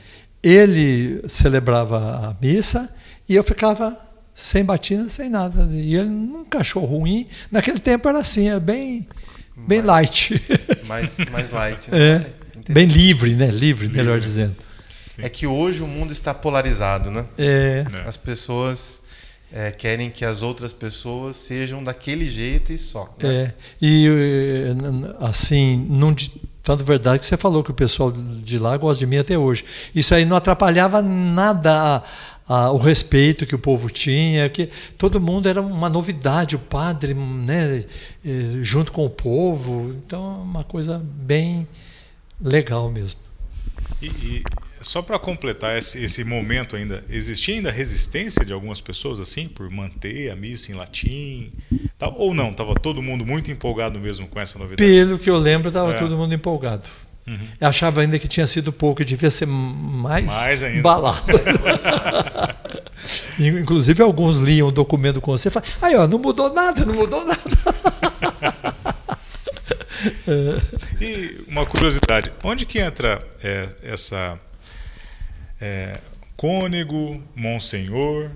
[0.48, 2.94] ele celebrava a missa
[3.28, 3.98] e eu ficava
[4.36, 5.68] sem batina, sem nada.
[5.72, 7.28] E ele nunca achou ruim.
[7.50, 9.08] Naquele tempo era assim, é bem,
[9.56, 10.42] bem mais, light.
[10.86, 11.90] Mais, mais light.
[11.90, 11.98] Né?
[11.98, 13.48] É, bem livre, né?
[13.48, 13.98] Livre, livre.
[13.98, 14.56] melhor dizendo.
[15.16, 15.24] Sim.
[15.24, 17.26] É que hoje o mundo está polarizado, né?
[17.40, 17.84] É.
[18.04, 18.08] é.
[18.08, 19.02] As pessoas
[19.52, 23.16] é, querem que as outras pessoas sejam daquele jeito e só.
[23.18, 23.46] Né?
[23.46, 23.54] É.
[23.82, 24.08] E
[25.22, 26.14] assim, não
[26.66, 29.64] tanto verdade que você falou que o pessoal de lá gosta de mim até hoje.
[29.94, 32.04] Isso aí não atrapalhava nada
[32.48, 36.60] a, a, o respeito que o povo tinha, que todo mundo era uma novidade, o
[36.60, 37.86] padre, né,
[38.26, 39.94] eh, junto com o povo.
[40.04, 41.68] Então, uma coisa bem
[42.42, 43.20] legal mesmo.
[44.02, 44.44] E, e
[44.86, 49.68] só para completar esse, esse, momento ainda, existia ainda resistência de algumas pessoas assim por
[49.68, 51.52] manter a missa em latim,
[51.98, 52.52] tal, ou não?
[52.52, 54.88] Estava todo mundo muito empolgado mesmo com essa novidade?
[54.88, 55.98] Pelo que eu lembro, estava é.
[55.98, 56.84] todo mundo empolgado.
[57.26, 57.40] Uhum.
[57.60, 60.78] Eu achava ainda que tinha sido pouco, devia ser mais, mais ainda.
[60.78, 61.32] embalado.
[63.40, 66.94] Inclusive, alguns liam o documento com você e falavam, aí, ó, não mudou nada, não
[66.94, 67.42] mudou nada.
[71.02, 74.40] e uma curiosidade, onde que entra é, essa
[75.60, 76.00] é,
[76.36, 78.30] cônego, monsenhor,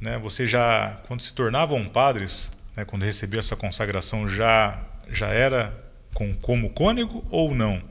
[0.00, 0.18] né?
[0.18, 5.74] Você já, quando se tornavam padres, né, quando recebeu essa consagração, já já era
[6.14, 7.82] com como cônego ou não?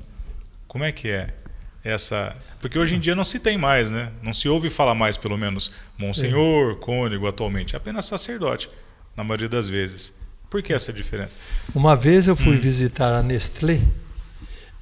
[0.68, 1.34] Como é que é?
[1.84, 2.36] essa.
[2.60, 4.12] Porque hoje em dia não se tem mais, né?
[4.22, 6.76] Não se ouve falar mais, pelo menos, Monsenhor, é.
[6.76, 7.76] cônego atualmente.
[7.76, 8.70] É apenas sacerdote,
[9.16, 10.18] na maioria das vezes.
[10.50, 11.38] Por que essa diferença?
[11.74, 12.60] Uma vez eu fui hum.
[12.60, 13.82] visitar a Nestlé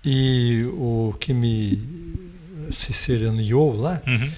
[0.04, 2.27] e o que me
[2.72, 4.32] se serenou lá uhum.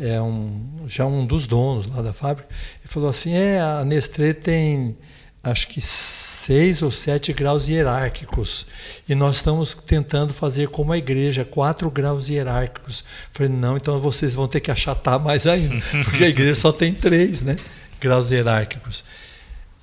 [0.00, 2.48] é, um, já um dos donos lá da fábrica.
[2.80, 4.96] Ele falou assim: é, a Nestlé tem
[5.42, 8.66] acho que seis ou sete graus hierárquicos.
[9.08, 13.04] E nós estamos tentando fazer como a igreja, quatro graus hierárquicos.
[13.32, 15.74] Falei, não, então vocês vão ter que achatar mais ainda,
[16.04, 17.56] porque a igreja só tem três né,
[18.00, 19.04] graus hierárquicos.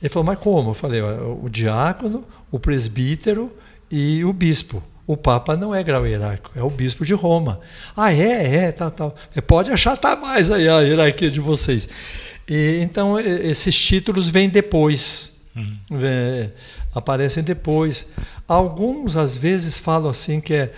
[0.02, 0.70] Ele falou, mas como?
[0.70, 3.52] Eu falei, o diácono, o presbítero
[3.92, 4.82] e o bispo.
[5.10, 7.60] O Papa não é grau hierárquico, é o bispo de Roma.
[7.98, 9.16] Ah, é, é, tal, tal.
[9.48, 11.90] Pode achatar mais aí a hierarquia de vocês.
[12.48, 15.34] E, então, esses títulos vêm depois.
[15.56, 15.78] Uhum.
[16.00, 16.50] É,
[16.94, 18.06] aparecem depois.
[18.48, 20.72] Alguns, às vezes, falam assim que é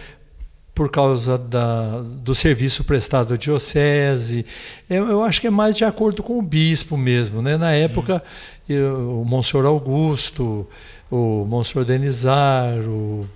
[0.73, 4.45] por causa da, do serviço prestado à diocese.
[4.89, 7.41] Eu, eu, acho que é mais de acordo com o bispo mesmo.
[7.41, 7.57] Né?
[7.57, 8.23] Na época,
[8.69, 8.75] uhum.
[8.77, 10.65] eu, o Monsenhor Augusto,
[11.11, 13.27] o Monsenhor Denizar, o,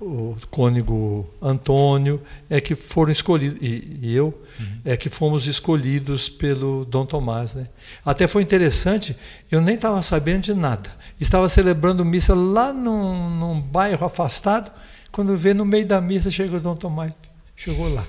[0.00, 2.20] o cônego Antônio
[2.50, 4.26] é que foram escolhidos e, e eu
[4.60, 4.80] uhum.
[4.84, 7.66] é que fomos escolhidos pelo Dom Tomás, né?
[8.04, 9.16] Até foi interessante,
[9.50, 10.90] eu nem estava sabendo de nada.
[11.18, 14.70] Estava celebrando missa lá num, num bairro afastado,
[15.10, 17.12] quando vê no meio da missa chegou o Dom Tomás,
[17.56, 18.04] chegou lá.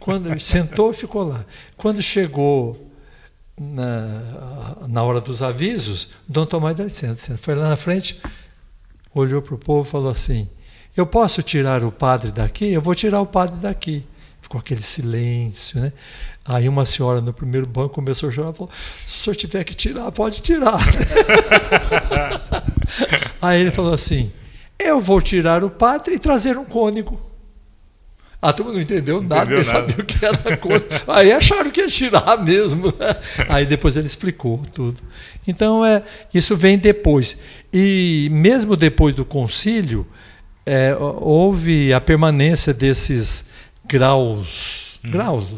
[0.00, 1.44] Quando sentou, ficou lá.
[1.76, 2.90] Quando chegou
[3.56, 8.20] na, na hora dos avisos, Dom Tomás dá licença, foi lá na frente,
[9.14, 10.48] olhou para o povo e falou assim:
[10.96, 12.72] eu posso tirar o padre daqui?
[12.72, 14.04] Eu vou tirar o padre daqui.
[14.40, 15.92] Ficou aquele silêncio, né?
[16.44, 18.70] Aí uma senhora no primeiro banco começou a chorar e falou:
[19.06, 20.78] se o senhor tiver que tirar, pode tirar.
[23.40, 24.32] Aí ele falou assim:
[24.78, 27.20] eu vou tirar o padre e trazer um cônego.
[28.42, 30.86] A turma não entendeu nada, nem sabia o que era coisa.
[31.06, 32.90] Aí acharam que ia tirar mesmo.
[33.50, 35.02] Aí depois ele explicou tudo.
[35.46, 37.36] Então, é, isso vem depois.
[37.70, 40.06] E mesmo depois do concílio,
[40.64, 43.44] é, houve a permanência desses
[43.86, 45.10] graus, hum.
[45.10, 45.48] graus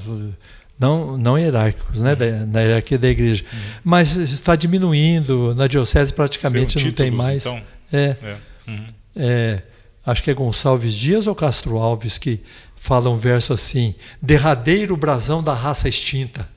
[0.79, 3.57] não, não hierárquicos, né, da, da hierarquia da igreja, hum.
[3.85, 7.47] mas está diminuindo, na diocese praticamente não títulos, tem mais.
[7.47, 7.63] Então.
[7.93, 8.37] É, é.
[8.67, 8.87] Uhum.
[9.17, 9.63] é,
[10.07, 12.41] acho que é Gonçalves Dias ou Castro Alves que
[12.75, 16.49] fala um verso assim: derradeiro brasão da raça extinta.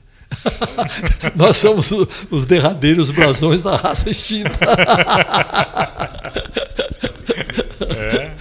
[1.36, 1.92] Nós somos
[2.30, 4.58] os derradeiros brasões da raça extinta.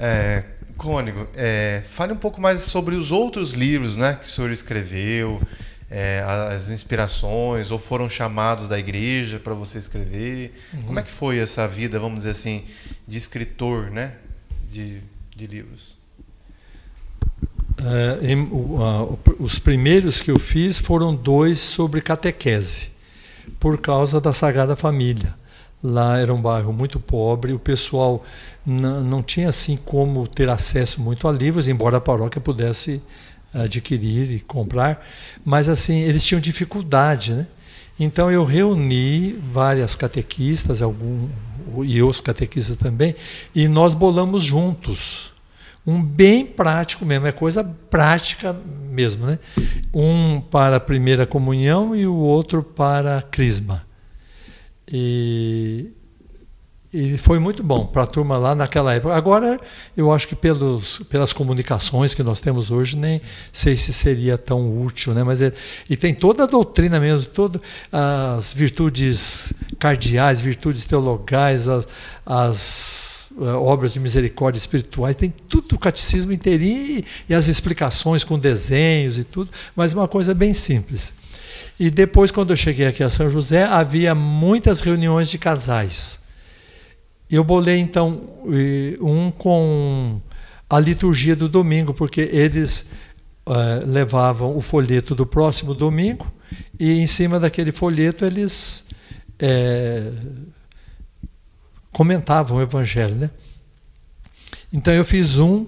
[0.00, 0.44] É,
[0.76, 5.42] Cônigo, é, fale um pouco mais sobre os outros livros né, que o senhor escreveu,
[5.90, 6.22] é,
[6.52, 10.52] as inspirações, ou foram chamados da igreja para você escrever.
[10.72, 10.82] Uhum.
[10.82, 12.64] Como é que foi essa vida, vamos dizer assim,
[13.06, 14.14] de escritor né,
[14.70, 15.02] de,
[15.34, 15.98] de livros?
[17.80, 22.90] É, em, uh, os primeiros que eu fiz foram dois sobre catequese,
[23.58, 25.37] por causa da Sagrada Família.
[25.82, 28.24] Lá era um bairro muito pobre, o pessoal
[28.66, 33.00] não tinha assim como ter acesso muito a livros, embora a paróquia pudesse
[33.54, 35.06] adquirir e comprar,
[35.44, 37.46] mas assim eles tinham dificuldade, né?
[37.98, 41.28] Então eu reuni várias catequistas, algum
[41.82, 43.14] e os catequistas também,
[43.54, 45.32] e nós bolamos juntos
[45.86, 48.54] um bem prático mesmo, é coisa prática
[48.90, 49.38] mesmo, né?
[49.94, 53.87] Um para a primeira comunhão e o outro para a crisma.
[54.90, 55.92] E,
[56.92, 59.14] e foi muito bom para a turma lá naquela época.
[59.14, 59.60] Agora,
[59.94, 63.20] eu acho que pelos, pelas comunicações que nós temos hoje, nem
[63.52, 65.12] sei se seria tão útil.
[65.12, 65.22] Né?
[65.22, 65.52] Mas é,
[65.90, 67.60] e tem toda a doutrina mesmo, todas
[67.92, 71.86] as virtudes cardeais, virtudes teologais, as,
[72.24, 78.24] as uh, obras de misericórdia espirituais, tem tudo o catecismo inteirinho e, e as explicações
[78.24, 81.12] com desenhos e tudo, mas uma coisa bem simples.
[81.78, 86.18] E depois, quando eu cheguei aqui a São José, havia muitas reuniões de casais.
[87.30, 88.22] Eu bolei, então,
[89.00, 90.20] um com
[90.68, 92.86] a liturgia do domingo, porque eles
[93.46, 96.30] uh, levavam o folheto do próximo domingo
[96.80, 98.84] e, em cima daquele folheto, eles
[99.38, 100.10] é,
[101.92, 103.14] comentavam o evangelho.
[103.14, 103.30] Né?
[104.72, 105.66] Então, eu fiz um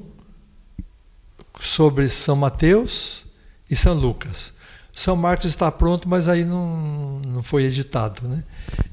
[1.61, 3.25] sobre São Mateus
[3.71, 4.53] e São Lucas.
[4.95, 8.45] São Marcos está pronto, mas aí não, não foi editado, né?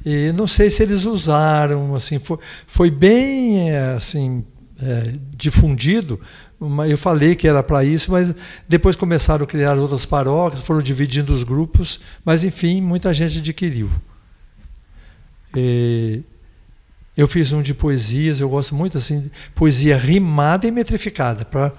[0.06, 4.45] E não sei se eles usaram, assim, foi, foi bem assim
[4.82, 6.20] é, difundido.
[6.89, 8.34] Eu falei que era para isso, mas
[8.68, 13.89] depois começaram a criar outras paróquias, foram dividindo os grupos, mas enfim, muita gente adquiriu.
[15.56, 16.24] E,
[17.16, 21.74] Eu fiz um de poesias, eu gosto muito assim, poesia rimada e metrificada, para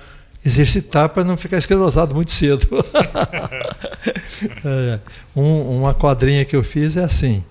[0.45, 2.67] exercitar para não ficar esclerosado muito cedo.
[4.65, 5.01] é,
[5.35, 7.45] um, uma quadrinha que eu fiz é assim: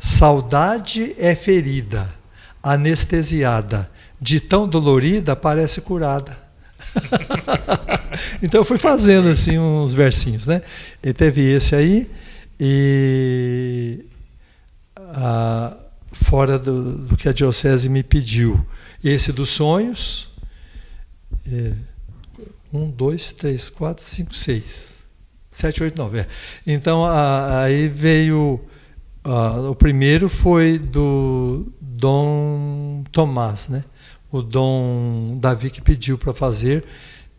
[0.00, 2.08] saudade é ferida,
[2.62, 6.36] anestesiada, de tão dolorida parece curada.
[8.42, 10.62] então eu fui fazendo assim uns versinhos, né?
[11.02, 12.10] E teve esse aí
[12.58, 14.04] e
[14.96, 15.76] a,
[16.12, 18.64] fora do, do, que a diocese me pediu,
[19.02, 20.28] esse dos sonhos,
[21.50, 21.72] é,
[22.72, 25.04] um, dois, três, quatro, cinco, seis,
[25.50, 26.20] sete, oito, nove.
[26.20, 26.26] É.
[26.66, 28.64] Então a, aí veio
[29.68, 33.84] o primeiro foi do Dom Tomás, né?
[34.30, 36.84] o Dom Davi que pediu para fazer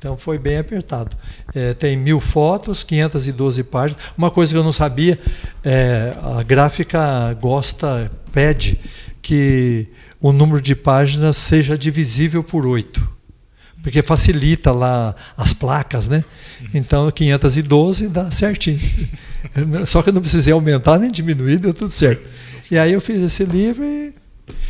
[0.00, 1.14] Então foi bem apertado.
[1.54, 4.02] É, tem mil fotos, 512 páginas.
[4.16, 5.18] Uma coisa que eu não sabia,
[5.62, 8.80] é, a gráfica gosta, pede
[9.20, 9.88] que
[10.18, 13.06] o número de páginas seja divisível por oito,
[13.82, 16.24] porque facilita lá as placas, né?
[16.72, 18.80] Então 512 dá certinho.
[19.84, 22.26] Só que eu não precisei aumentar nem diminuir, deu tudo certo.
[22.70, 24.14] E aí eu fiz esse livro e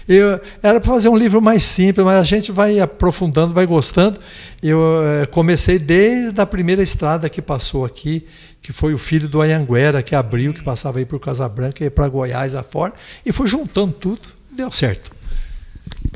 [0.09, 4.19] eu, era para fazer um livro mais simples, mas a gente vai aprofundando, vai gostando.
[4.63, 8.27] Eu é, comecei desde a primeira estrada que passou aqui,
[8.63, 12.09] que foi o filho do Ayanguera, que abriu, que passava aí por Casabranca e para
[12.09, 12.93] Goiás afora,
[13.25, 15.11] e fui juntando tudo, e deu certo.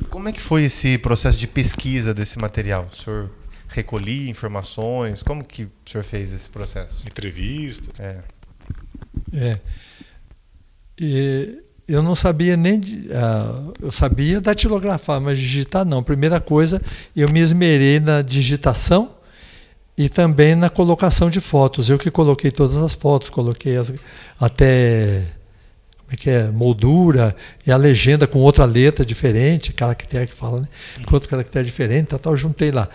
[0.09, 2.89] Como é que foi esse processo de pesquisa desse material?
[2.91, 3.31] O senhor
[3.69, 5.23] recolhia informações?
[5.23, 7.05] Como que o senhor fez esse processo?
[7.07, 7.99] Entrevistas?
[8.01, 8.23] É.
[9.33, 9.61] É.
[10.99, 12.79] E eu não sabia nem.
[12.79, 16.03] Uh, eu sabia datilografar, mas digitar não.
[16.03, 16.81] Primeira coisa,
[17.15, 19.11] eu me esmerei na digitação
[19.97, 21.89] e também na colocação de fotos.
[21.89, 23.93] Eu que coloquei todas as fotos, coloquei as,
[24.41, 25.25] até
[25.99, 27.35] como é que é, moldura
[27.67, 30.69] e a legenda com outra letra diferente, caractere que fala, né?
[31.07, 32.89] com outro caractere diferente, tal, tal, juntei lá.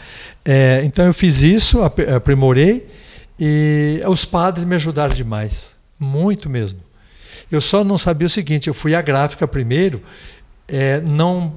[0.43, 2.87] É, então eu fiz isso, aprimorei
[3.39, 6.88] e os padres me ajudaram demais, muito mesmo.
[7.51, 10.01] Eu só não sabia o seguinte: eu fui à gráfica primeiro.
[10.71, 11.53] É, não,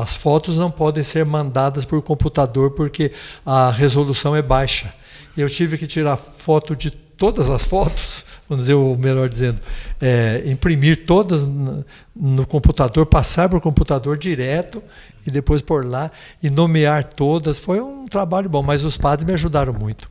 [0.00, 3.12] as fotos não podem ser mandadas por computador porque
[3.44, 4.94] a resolução é baixa.
[5.36, 9.60] Eu tive que tirar foto de todas as fotos, vamos dizer, o melhor dizendo,
[10.00, 11.84] é, imprimir todas no,
[12.14, 14.82] no computador, passar para o computador direto
[15.26, 16.10] e depois por lá
[16.42, 17.58] e nomear todas.
[17.58, 20.08] Foi um trabalho bom, mas os padres me ajudaram muito.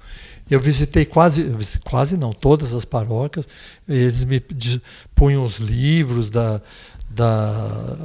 [0.50, 1.52] Eu visitei quase,
[1.84, 3.48] quase não, todas as paróquias.
[3.88, 4.42] Eles me
[5.16, 6.62] punham os livros da,
[7.10, 7.98] da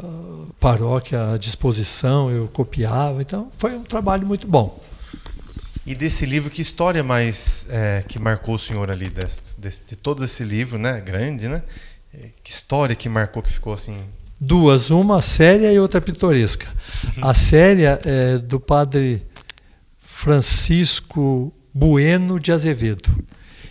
[0.60, 3.20] paróquia à disposição, eu copiava.
[3.20, 4.82] Então, foi um trabalho muito bom.
[5.84, 9.96] E desse livro, que história mais é, que marcou o senhor ali, desse, desse, de
[9.96, 11.00] todo esse livro, né?
[11.00, 11.62] Grande, né?
[12.12, 13.96] É, que história que marcou, que ficou assim...
[14.40, 16.68] Duas, uma séria e outra pitoresca.
[17.16, 17.28] Uhum.
[17.28, 19.26] A séria é do padre
[19.98, 23.08] Francisco Bueno de Azevedo.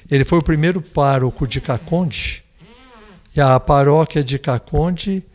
[0.09, 2.41] Ele foi o primeiro pároco de Caconde,
[3.35, 5.25] e a paróquia de Caconde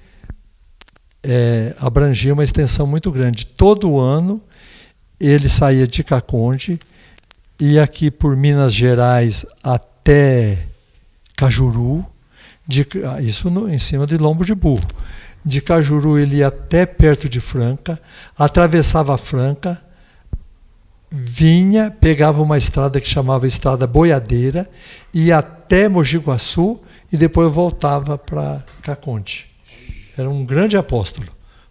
[1.22, 3.44] é, abrangia uma extensão muito grande.
[3.44, 4.42] Todo ano
[5.20, 6.80] ele saía de Caconde,
[7.60, 10.66] ia aqui por Minas Gerais até
[11.36, 12.06] Cajuru,
[12.66, 12.86] de,
[13.20, 14.86] isso no, em cima de lombo de burro.
[15.44, 18.00] De Cajuru ele ia até perto de Franca,
[18.36, 19.78] atravessava Franca,
[21.12, 24.66] vinha, pegava uma estrada que chamava Estrada Boiadeira,
[25.12, 26.80] ia até Mogi Guaçu
[27.12, 29.46] e depois voltava para Caconde.
[30.16, 31.26] Era um grande apóstolo,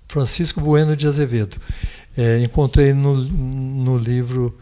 [0.07, 1.57] Francisco Bueno de Azevedo.
[2.15, 4.55] É, encontrei no, no livro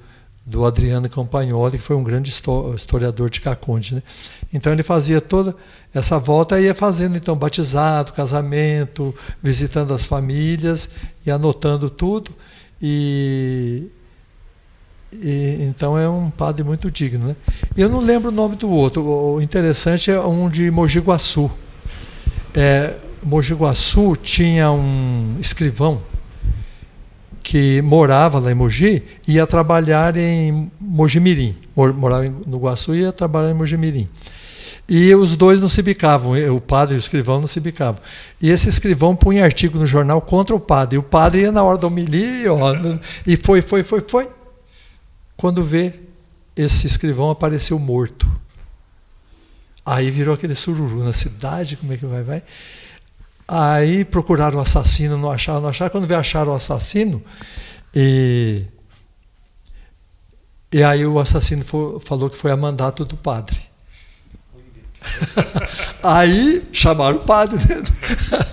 [0.46, 2.32] do Adriano Campagnoli, que foi um grande
[2.76, 3.96] historiador de Caconde.
[3.96, 4.04] Né?
[4.54, 5.56] Então ele fazia toda
[5.94, 9.14] essa volta e ia fazendo então batizado, casamento,
[9.44, 10.90] visitando as famílias
[11.26, 12.32] e anotando tudo.
[12.82, 13.90] E,
[15.12, 17.28] e, então é um padre muito digno.
[17.28, 17.36] Né?
[17.76, 19.04] Eu não lembro o nome do outro.
[19.04, 21.50] O interessante é um de Mogi Guaçu.
[22.54, 26.02] É, Mogi Guaçu tinha um escrivão
[27.42, 31.56] que morava lá em Mogi ia trabalhar em Mojimirim.
[31.76, 34.08] Morava no Guaçu e ia trabalhar em Mojimirim.
[34.88, 38.02] E os dois não se bicavam, o padre e o escrivão não se bicavam.
[38.42, 40.96] E esse escrivão punha artigo no jornal contra o padre.
[40.96, 42.50] E o padre ia na hora da homilia,
[43.26, 44.30] e foi, foi, foi, foi.
[45.40, 45.98] Quando vê,
[46.54, 48.30] esse escrivão apareceu morto.
[49.86, 52.44] Aí virou aquele sururu na cidade, como é que vai, vai?
[53.48, 55.94] Aí procuraram o assassino, não acharam, não acharam.
[55.94, 57.24] Quando vê acharam o assassino,
[57.96, 58.66] e,
[60.74, 63.62] e aí o assassino foi, falou que foi a mandato do padre.
[66.04, 67.60] aí chamaram o padre.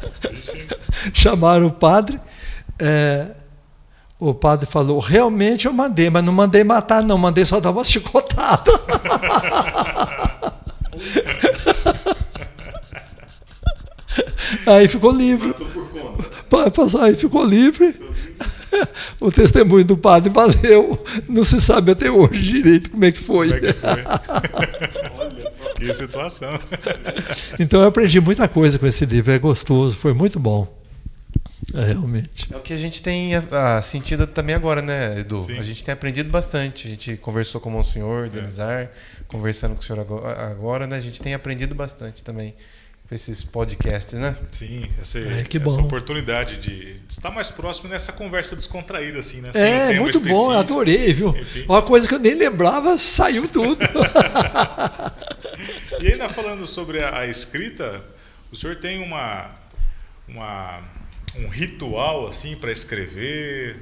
[1.12, 2.20] Chamaram o padre.
[2.78, 3.34] É,
[4.19, 7.85] o padre falou: realmente eu mandei, mas não mandei matar, não, mandei só dar uma
[7.85, 8.73] chicotada.
[14.67, 15.55] Aí ficou livre.
[17.03, 17.95] Aí ficou livre.
[19.21, 20.99] O testemunho do padre valeu.
[21.29, 23.49] Não se sabe até hoje direito como é que foi.
[23.49, 23.91] Como é que foi?
[25.19, 25.75] Olha só.
[25.75, 26.61] Que situação.
[27.59, 29.33] Então eu aprendi muita coisa com esse livro.
[29.33, 30.86] É gostoso, foi muito bom.
[31.75, 32.53] É, realmente.
[32.53, 35.43] É o que a gente tem ah, sentido também agora, né, Edu?
[35.45, 35.59] Sim.
[35.59, 36.87] A gente tem aprendido bastante.
[36.87, 38.91] A gente conversou com o senhor, Denizar, é.
[39.27, 40.97] conversando com o senhor agora, né?
[40.97, 42.55] A gente tem aprendido bastante também
[43.09, 44.37] com esses podcasts, né?
[44.51, 49.53] Sim, essa, é, essa oportunidade de estar mais próximo nessa conversa descontraída, assim, né?
[49.53, 50.29] Sem é, muito específico.
[50.29, 51.29] bom, adorei, viu?
[51.37, 51.64] Enfim.
[51.69, 53.79] Uma coisa que eu nem lembrava, saiu tudo.
[56.01, 58.03] e ainda falando sobre a, a, escrita,
[58.51, 59.51] o senhor tem uma,
[60.27, 60.83] uma
[61.39, 63.76] um ritual, assim, para escrever,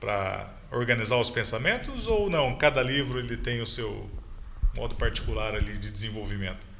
[0.00, 2.54] para organizar os pensamentos, ou não?
[2.56, 4.08] Cada livro ele tem o seu
[4.76, 6.70] modo particular ali de desenvolvimento?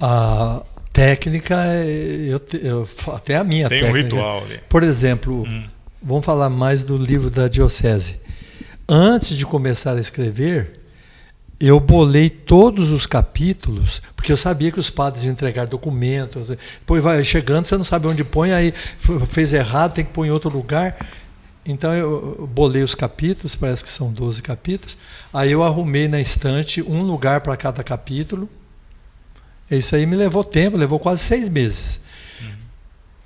[0.00, 0.62] a
[0.92, 3.98] técnica, eu, eu, até a minha Tem técnica.
[3.98, 4.60] um ritual ali.
[4.68, 5.64] Por exemplo, hum.
[6.02, 8.20] vamos falar mais do livro da Diocese.
[8.88, 10.75] Antes de começar a escrever,
[11.58, 16.48] eu bolei todos os capítulos, porque eu sabia que os padres iam entregar documentos.
[16.48, 18.72] Depois vai chegando, você não sabe onde põe, aí
[19.26, 20.96] fez errado, tem que pôr em outro lugar.
[21.64, 24.96] Então eu bolei os capítulos, parece que são 12 capítulos.
[25.32, 28.48] Aí eu arrumei na estante um lugar para cada capítulo
[29.70, 32.00] isso aí me levou tempo, levou quase seis meses.
[32.40, 32.48] Uhum.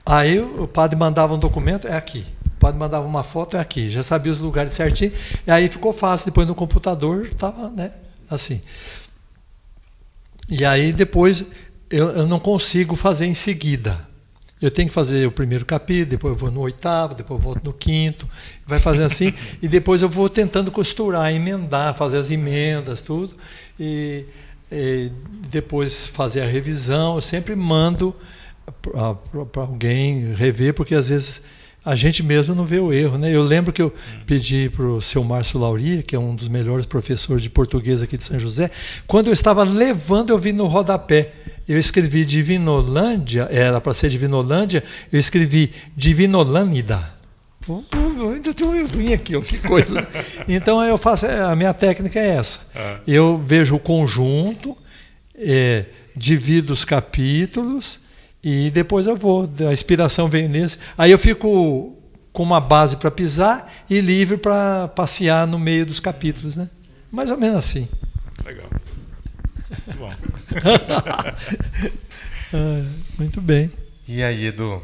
[0.06, 2.24] Aí o padre mandava um documento, é aqui.
[2.46, 3.90] O padre mandava uma foto, é aqui.
[3.90, 5.12] Já sabia os lugares certinho.
[5.46, 6.26] E aí ficou fácil.
[6.26, 7.90] Depois no computador estava né,
[8.30, 8.62] assim.
[10.48, 11.48] E aí depois
[11.90, 14.08] eu, eu não consigo fazer em seguida.
[14.60, 17.64] Eu tenho que fazer o primeiro capítulo, depois eu vou no oitavo, depois eu volto
[17.64, 18.28] no quinto,
[18.66, 23.34] vai fazendo assim, e depois eu vou tentando costurar, emendar, fazer as emendas, tudo.
[23.78, 24.26] E
[24.72, 25.10] e
[25.48, 27.16] depois fazer a revisão.
[27.16, 28.14] Eu sempre mando
[28.80, 31.42] para alguém rever, porque às vezes
[31.84, 33.18] a gente mesmo não vê o erro.
[33.18, 33.34] Né?
[33.34, 33.92] Eu lembro que eu
[34.26, 38.16] pedi para o seu Márcio Lauria, que é um dos melhores professores de português aqui
[38.16, 38.70] de São José,
[39.06, 41.32] quando eu estava levando, eu vi no rodapé.
[41.68, 47.20] Eu escrevi Divinolândia, era para ser Divinolândia, eu escrevi Divinolânida
[48.32, 50.06] ainda tem um errinho aqui, ó, que coisa.
[50.48, 52.60] então eu faço, a minha técnica é essa.
[52.74, 53.00] É.
[53.06, 54.76] Eu vejo o conjunto,
[55.36, 58.00] é, divido os capítulos
[58.42, 59.48] e depois eu vou.
[59.68, 60.78] A inspiração vem nesse.
[60.96, 61.94] Aí eu fico
[62.32, 66.68] com uma base para pisar e livre para passear no meio dos capítulos, né?
[67.10, 67.88] Mais ou menos assim.
[68.44, 68.68] Legal.
[69.86, 70.10] Muito bom.
[72.54, 72.82] ah,
[73.16, 73.70] muito bem.
[74.08, 74.82] E aí, Edu?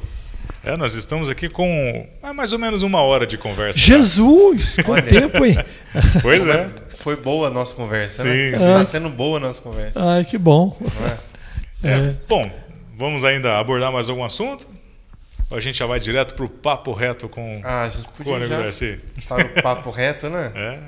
[0.63, 3.79] É, nós estamos aqui com é, mais ou menos uma hora de conversa.
[3.79, 4.77] Jesus!
[4.85, 5.57] Quanto tempo, hein?
[6.23, 6.69] Pois é.
[6.95, 8.31] Foi boa a nossa conversa, né?
[8.31, 8.51] Sim.
[8.51, 8.57] né?
[8.57, 10.01] Está sendo boa a nossa conversa.
[10.01, 10.77] Ai, que bom.
[11.83, 11.89] É?
[11.89, 12.15] É.
[12.29, 12.49] Bom,
[12.97, 14.67] vamos ainda abordar mais algum assunto?
[15.51, 18.35] Ou a gente já vai direto para o papo reto com, ah, a gente podia
[18.35, 18.99] o Garcia?
[19.29, 20.53] Para o papo reto, né?
[20.57, 20.79] É.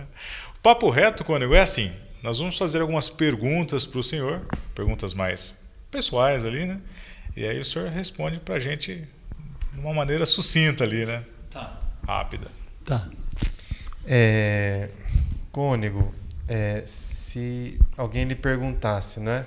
[0.56, 1.92] O papo reto, Cônego, é assim.
[2.20, 4.40] Nós vamos fazer algumas perguntas para o senhor,
[4.74, 5.56] perguntas mais
[5.88, 6.80] pessoais ali, né?
[7.36, 9.06] E aí o senhor responde para a gente
[9.72, 11.24] de uma maneira sucinta ali, né?
[11.50, 11.80] Tá.
[12.04, 12.48] Rápida.
[12.84, 13.08] Tá.
[14.04, 14.88] É,
[15.52, 16.12] Cônego,
[16.48, 19.46] é, se alguém lhe perguntasse, né?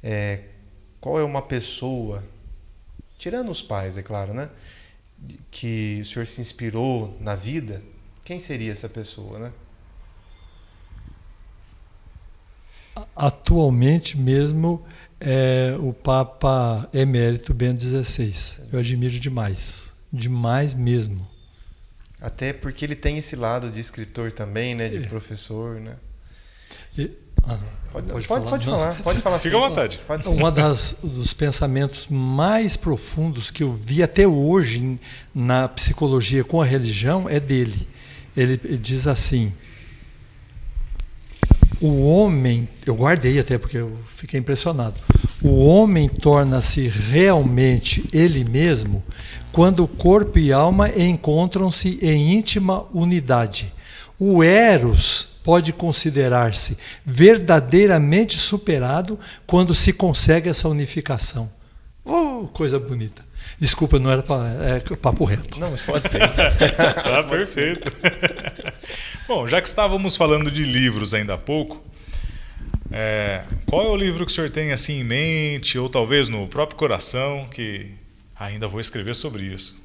[0.00, 0.40] É,
[1.04, 2.24] qual é uma pessoa,
[3.18, 4.48] tirando os pais, é claro, né?
[5.50, 7.82] Que o senhor se inspirou na vida,
[8.24, 9.52] quem seria essa pessoa, né?
[13.14, 14.82] Atualmente mesmo
[15.20, 18.66] é o Papa Emérito Bento XVI.
[18.72, 21.28] Eu admiro demais, demais mesmo.
[22.18, 25.06] Até porque ele tem esse lado de escritor também, né, de é.
[25.06, 25.98] professor, né?
[27.48, 27.58] Ah,
[27.92, 29.38] pode, pode, falar, pode falar, pode falar.
[29.40, 30.00] Fica à vontade.
[30.06, 34.98] Pode um dos pensamentos mais profundos que eu vi até hoje
[35.34, 37.88] na psicologia com a religião é dele.
[38.36, 39.52] Ele diz assim:
[41.80, 44.94] o homem, eu guardei até porque eu fiquei impressionado.
[45.42, 49.04] O homem torna-se realmente ele mesmo
[49.52, 53.74] quando corpo e alma encontram-se em íntima unidade.
[54.18, 61.52] O Eros pode considerar-se verdadeiramente superado quando se consegue essa unificação.
[62.02, 63.22] Oh, coisa bonita.
[63.58, 65.60] Desculpa, não era pra, é, papo reto.
[65.60, 66.18] Não, mas pode ser.
[66.18, 67.92] tá perfeito.
[69.28, 71.82] Bom, já que estávamos falando de livros ainda há pouco,
[72.90, 76.48] é, qual é o livro que o senhor tem assim em mente, ou talvez no
[76.48, 77.92] próprio coração, que
[78.34, 79.83] ainda vou escrever sobre isso?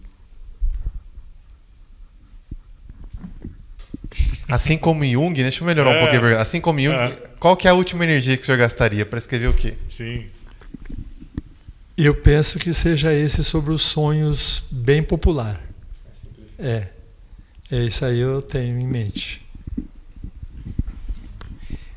[4.50, 6.40] Assim como Jung, deixa eu melhorar é, um pouquinho.
[6.40, 7.10] Assim como Jung, é.
[7.40, 9.76] qual que é a última energia que o senhor gastaria para escrever o quê?
[9.88, 10.26] Sim.
[11.96, 15.62] Eu penso que seja esse sobre os sonhos bem popular.
[16.58, 16.88] É.
[17.72, 19.46] É isso aí eu tenho em mente.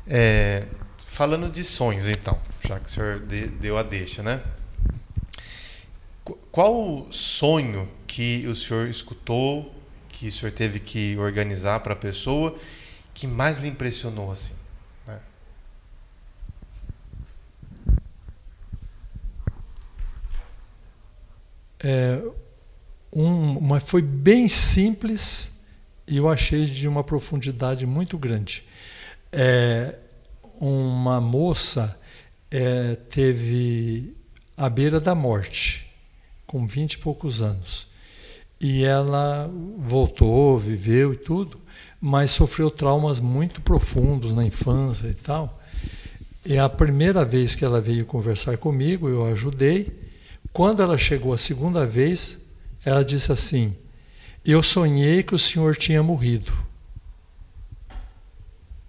[0.07, 0.65] É,
[1.03, 4.39] falando de sonhos, então, já que o senhor deu a deixa, né?
[6.51, 9.72] Qual sonho que o senhor escutou,
[10.23, 12.57] que o senhor teve que organizar para a pessoa,
[13.13, 14.55] que mais lhe impressionou assim?
[15.05, 15.19] Né?
[21.83, 22.23] É,
[23.11, 25.51] um, uma, foi bem simples,
[26.07, 28.65] e eu achei de uma profundidade muito grande.
[29.29, 29.99] É,
[30.57, 31.99] uma moça
[32.49, 34.15] é, teve
[34.55, 35.93] à beira da morte,
[36.47, 37.91] com vinte e poucos anos.
[38.63, 41.59] E ela voltou, viveu e tudo,
[41.99, 45.61] mas sofreu traumas muito profundos na infância e tal.
[46.45, 49.91] E a primeira vez que ela veio conversar comigo, eu ajudei.
[50.53, 52.37] Quando ela chegou a segunda vez,
[52.85, 53.75] ela disse assim:
[54.45, 56.53] eu sonhei que o senhor tinha morrido.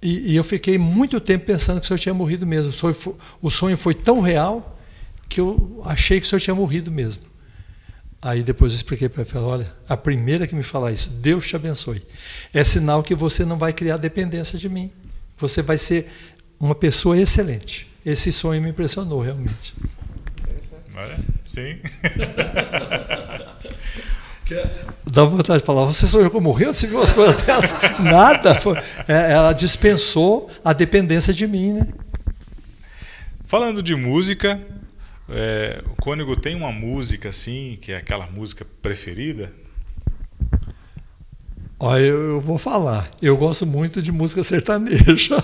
[0.01, 2.71] E, e, eu fiquei muito tempo pensando que o senhor tinha morrido mesmo.
[2.71, 4.79] O sonho, foi, o sonho foi tão real
[5.29, 7.34] que eu achei que o senhor tinha morrido mesmo.
[8.25, 11.57] Aí depois eu expliquei para ela, olha, a primeira que me falar isso, Deus te
[11.57, 12.03] abençoe.
[12.55, 14.91] É sinal que você não vai criar dependência de mim.
[15.37, 16.07] Você vai ser
[16.59, 17.87] uma pessoa excelente.
[18.05, 19.75] Esse sonho me impressionou realmente.
[20.97, 21.79] Olha, sim.
[25.07, 26.65] Dá vontade de falar, você sonhou que eu morri?
[26.65, 27.79] Você viu as coisas dessas?
[28.01, 28.59] Nada.
[29.07, 31.87] É, ela dispensou a dependência de mim, né?
[33.45, 34.59] Falando de música,
[35.29, 39.53] é, o Cônigo tem uma música assim, que é aquela música preferida?
[41.79, 43.11] Olha, eu, vou falar.
[43.21, 45.37] Eu gosto muito de música sertaneja.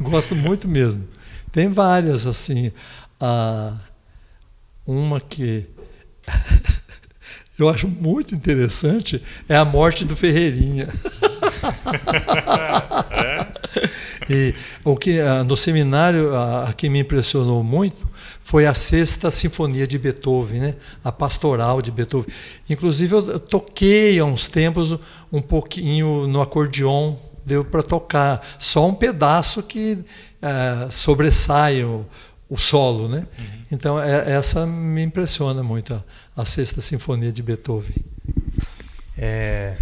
[0.00, 0.04] Uhum.
[0.10, 1.06] gosto muito mesmo.
[1.52, 2.72] Tem várias, assim.
[3.20, 3.74] A
[4.86, 5.66] uma que
[7.58, 10.88] eu acho muito interessante é a morte do Ferreirinha.
[13.12, 13.46] é?
[14.28, 14.54] E
[14.84, 18.06] o que ah, no seminário a, a, que me impressionou muito
[18.40, 20.74] foi a sexta sinfonia de Beethoven, né?
[21.02, 22.32] A pastoral de Beethoven.
[22.68, 24.98] Inclusive eu toquei há uns tempos
[25.32, 27.14] um pouquinho no acordeon,
[27.44, 29.98] deu para tocar só um pedaço que
[30.42, 32.04] uh, sobressai o,
[32.48, 33.26] o solo, né?
[33.38, 33.44] Uhum.
[33.72, 36.02] Então é, essa me impressiona muito a,
[36.36, 37.96] a sexta sinfonia de Beethoven.
[39.16, 39.76] É,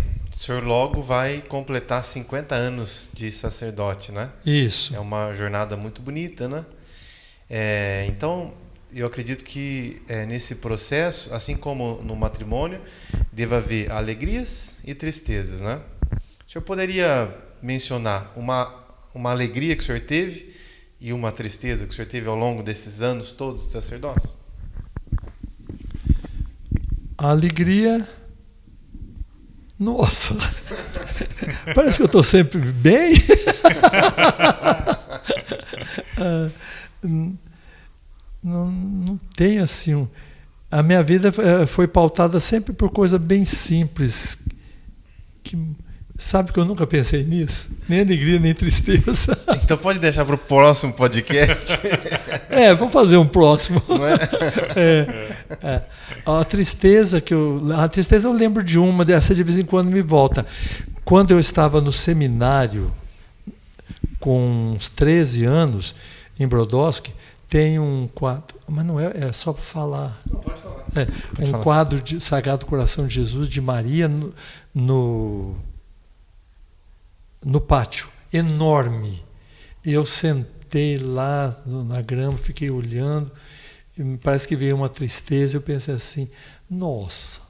[0.47, 4.31] senhor logo vai completar 50 anos de sacerdote, né?
[4.45, 4.95] Isso.
[4.95, 6.65] É uma jornada muito bonita, né?
[7.51, 8.53] É, então
[8.95, 12.81] eu acredito que é, nesse processo, assim como no matrimônio,
[13.33, 15.81] deva haver alegrias e tristezas, né?
[16.47, 20.55] O senhor poderia mencionar uma uma alegria que o senhor teve
[21.01, 24.31] e uma tristeza que o senhor teve ao longo desses anos todos de sacerdócio?
[27.17, 28.07] A alegria.
[29.79, 30.35] Nossa!
[31.75, 33.15] Parece que eu estou sempre bem.
[36.19, 36.51] Ah,
[38.43, 40.09] não, não tem assim.
[40.71, 44.39] A minha vida eh, foi pautada sempre por coisa bem simples.
[45.43, 45.59] Que
[46.19, 47.69] Sabe que eu nunca pensei nisso?
[47.89, 49.37] Nem alegria, nem tristeza.
[49.67, 51.77] Então pode deixar para o próximo podcast.
[52.49, 53.83] é, vamos fazer um próximo.
[53.91, 54.77] É?
[54.79, 55.29] É,
[55.63, 55.83] é.
[56.25, 57.61] A tristeza que eu.
[57.77, 60.47] A tristeza eu lembro de uma, dessa de vez em quando me volta.
[61.05, 62.93] Quando eu estava no seminário,
[64.21, 65.95] com uns 13 anos,
[66.39, 67.13] em Brodowski,
[67.49, 70.21] tem um quadro, mas não é, é só para falar.
[70.31, 70.85] Não, pode falar.
[70.95, 71.63] É, Pode um falar.
[71.63, 74.33] quadro de Sagrado Coração de Jesus de Maria no,
[74.75, 75.57] no,
[77.47, 79.25] no pátio, enorme.
[79.85, 83.31] Eu sentei lá na grama, fiquei olhando,
[84.21, 85.57] parece que veio uma tristeza.
[85.57, 86.29] Eu pensei assim:
[86.69, 87.41] nossa,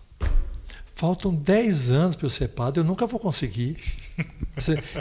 [0.94, 3.78] faltam 10 anos para eu ser padre, eu nunca vou conseguir.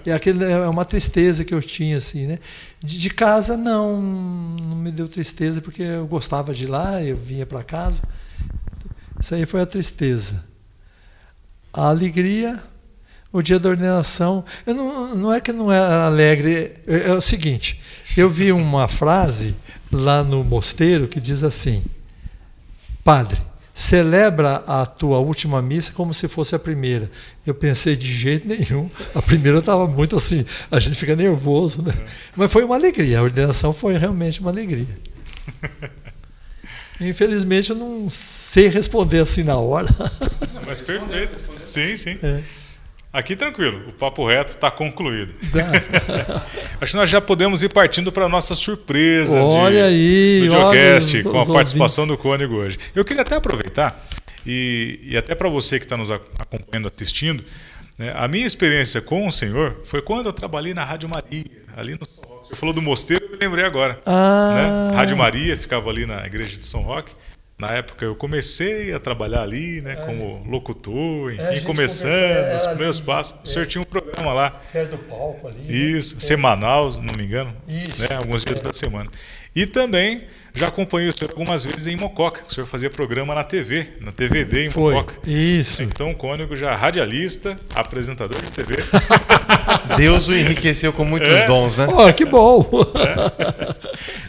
[0.06, 2.40] E aquele é uma tristeza que eu tinha assim, né?
[2.84, 7.46] De, de casa não, não me deu tristeza porque eu gostava de lá, eu vinha
[7.46, 8.04] para casa.
[9.18, 10.44] Isso aí foi a tristeza.
[11.72, 12.62] A alegria,
[13.36, 17.20] o dia da ordenação, eu não, não é que não era alegre, é, é o
[17.20, 17.82] seguinte,
[18.16, 19.53] eu vi uma frase
[19.91, 21.84] lá no mosteiro que diz assim:
[23.03, 23.41] Padre,
[23.74, 27.12] celebra a tua última missa como se fosse a primeira.
[27.45, 28.90] Eu pensei de jeito nenhum.
[29.14, 31.94] A primeira estava muito assim, a gente fica nervoso, né?
[32.38, 33.20] Mas foi uma alegria.
[33.20, 34.88] A ordenação foi realmente uma alegria.
[37.02, 39.90] Infelizmente eu não sei responder assim na hora.
[40.66, 41.44] Mas perfeito.
[41.66, 42.18] Sim, sim.
[42.24, 42.41] É.
[43.16, 45.34] Aqui tranquilo, o papo reto está concluído.
[45.54, 46.44] Tá.
[46.82, 50.52] Acho que nós já podemos ir partindo para a nossa surpresa Olha de, aí, do
[50.52, 51.54] Geocast, com a ouvintes.
[51.54, 52.78] participação do Cônigo hoje.
[52.94, 54.06] Eu queria até aproveitar,
[54.46, 57.42] e, e até para você que está nos acompanhando, assistindo,
[57.98, 61.98] né, a minha experiência com o senhor foi quando eu trabalhei na Rádio Maria, ali
[61.98, 62.48] no São Roque.
[62.50, 63.98] Você falou do mosteiro, eu me lembrei agora.
[64.06, 64.90] Ah.
[64.92, 64.98] Né?
[64.98, 67.14] Rádio Maria ficava ali na igreja de São Roque.
[67.57, 72.57] Na época eu comecei a trabalhar ali, né, como locutor, enfim, É, a gente começando
[72.57, 73.06] os primeiros ali.
[73.06, 73.40] passos.
[73.44, 75.95] O senhor tinha um programa lá, Perto do palco ali.
[75.98, 78.02] isso, semanal, se não me engano, Isso.
[78.02, 79.10] né, alguns dias da semana.
[79.56, 80.22] E também
[80.53, 82.44] já acompanhei o senhor algumas vezes em Mococa.
[82.48, 84.94] O senhor fazia programa na TV, na TVD em Foi.
[84.94, 85.19] Mococa.
[85.30, 85.82] Isso.
[85.84, 88.76] Então, o Cônigo já radialista, apresentador de TV.
[89.98, 91.45] Deus o enriqueceu com muitos É.
[91.48, 91.88] dons, né?
[91.88, 92.69] Oh, que bom!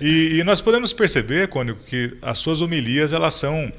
[0.01, 3.73] E, e nós podemos perceber, Cônigo, que as suas homilias elas são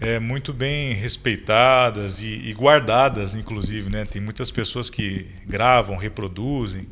[0.00, 3.90] é, muito bem respeitadas e, e guardadas, inclusive.
[3.90, 4.04] Né?
[4.04, 6.86] Tem muitas pessoas que gravam, reproduzem.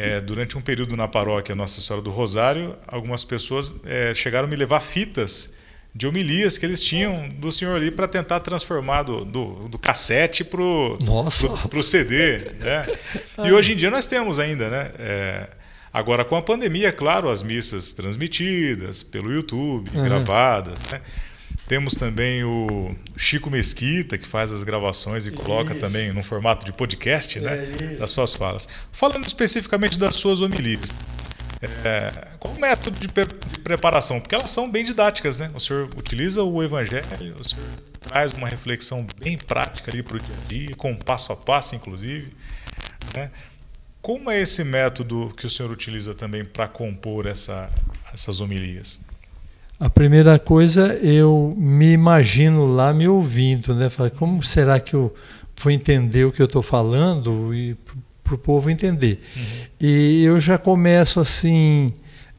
[0.00, 4.50] É, durante um período na paróquia Nossa Senhora do Rosário, algumas pessoas é, chegaram a
[4.50, 5.54] me levar fitas
[5.94, 10.44] de homilias que eles tinham do senhor ali para tentar transformar do, do, do cassete
[10.44, 12.38] para o CD.
[12.60, 12.86] Né?
[13.44, 14.90] E hoje em dia nós temos ainda, né?
[14.98, 15.48] É,
[15.92, 20.04] agora com a pandemia, é claro, as missas transmitidas pelo YouTube, Uhum.
[20.04, 20.78] gravadas.
[20.92, 21.00] Né?
[21.70, 25.80] Temos também o Chico Mesquita, que faz as gravações e coloca Isso.
[25.80, 27.58] também no formato de podcast né?
[27.58, 28.00] É isso.
[28.00, 28.68] das suas falas.
[28.90, 30.90] Falando especificamente das suas homilias,
[31.62, 34.18] é, qual o método de, pre- de preparação?
[34.20, 35.48] Porque elas são bem didáticas, né?
[35.54, 37.64] O senhor utiliza o evangelho, o senhor
[38.00, 41.76] traz uma reflexão bem prática ali para o dia a dia, com passo a passo,
[41.76, 42.32] inclusive.
[43.14, 43.30] né?
[44.02, 47.70] Como é esse método que o senhor utiliza também para compor essa,
[48.12, 49.00] essas homilias?
[49.80, 53.88] A primeira coisa, eu me imagino lá me ouvindo, né?
[53.88, 55.12] Falei, como será que eu
[55.58, 57.74] vou entender o que eu estou falando e
[58.22, 59.20] para o povo entender?
[59.80, 61.94] E eu já começo assim,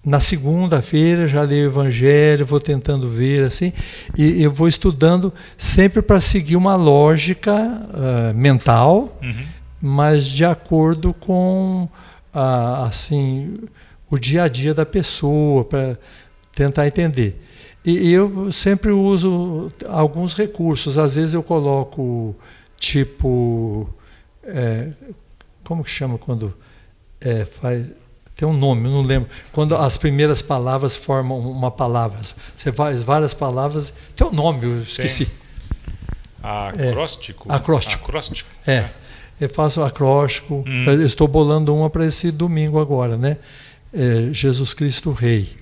[0.05, 3.73] na segunda-feira, já leio o Evangelho, vou tentando ver assim,
[4.15, 9.45] e eu vou estudando sempre para seguir uma lógica ah, mental, Uhum.
[9.81, 11.89] mas de acordo com
[12.31, 13.55] a, assim
[14.11, 15.97] o dia a dia da pessoa para
[16.53, 17.41] tentar entender.
[17.83, 20.97] E eu sempre uso alguns recursos.
[20.97, 22.35] Às vezes eu coloco
[22.77, 23.89] tipo
[24.43, 24.89] é,
[25.63, 26.55] como que chama quando
[27.19, 27.89] é, faz
[28.35, 29.29] tem um nome, não lembro.
[29.51, 32.19] Quando as primeiras palavras formam uma palavra,
[32.57, 35.27] você faz várias palavras, tem um nome, eu esqueci.
[36.89, 37.51] Acróstico?
[37.51, 38.03] Acróstico.
[38.03, 38.49] Acróstico.
[38.65, 38.89] É,
[39.39, 40.63] eu faço acróstico.
[40.67, 41.03] Hum.
[41.03, 43.37] Estou bolando uma para esse domingo agora, né?
[43.93, 45.60] É, Jesus Cristo Rei.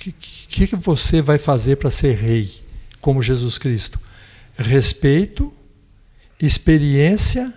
[0.00, 2.50] Que, que, que você vai fazer para ser rei,
[3.02, 4.00] como Jesus Cristo?
[4.56, 5.52] Respeito,
[6.40, 7.52] experiência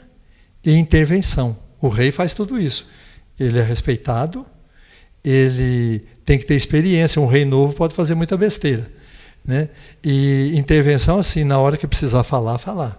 [0.62, 1.58] e intervenção.
[1.82, 2.86] O rei faz tudo isso.
[3.40, 4.46] Ele é respeitado,
[5.24, 7.22] ele tem que ter experiência.
[7.22, 8.92] Um rei novo pode fazer muita besteira.
[9.46, 9.70] Né?
[10.04, 12.98] E intervenção, assim, na hora que precisar falar, falar.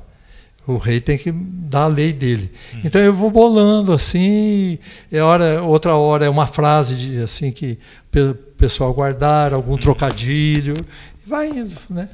[0.66, 2.50] O rei tem que dar a lei dele.
[2.82, 4.78] Então eu vou bolando assim,
[5.12, 7.78] é hora, outra hora é uma frase de, assim que
[8.16, 10.74] o pessoal guardar, algum trocadilho,
[11.24, 12.08] e vai indo, né?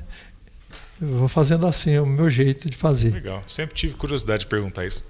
[1.00, 3.14] Eu vou fazendo assim, é o meu jeito de fazer.
[3.14, 3.42] Legal.
[3.46, 5.02] Sempre tive curiosidade de perguntar isso.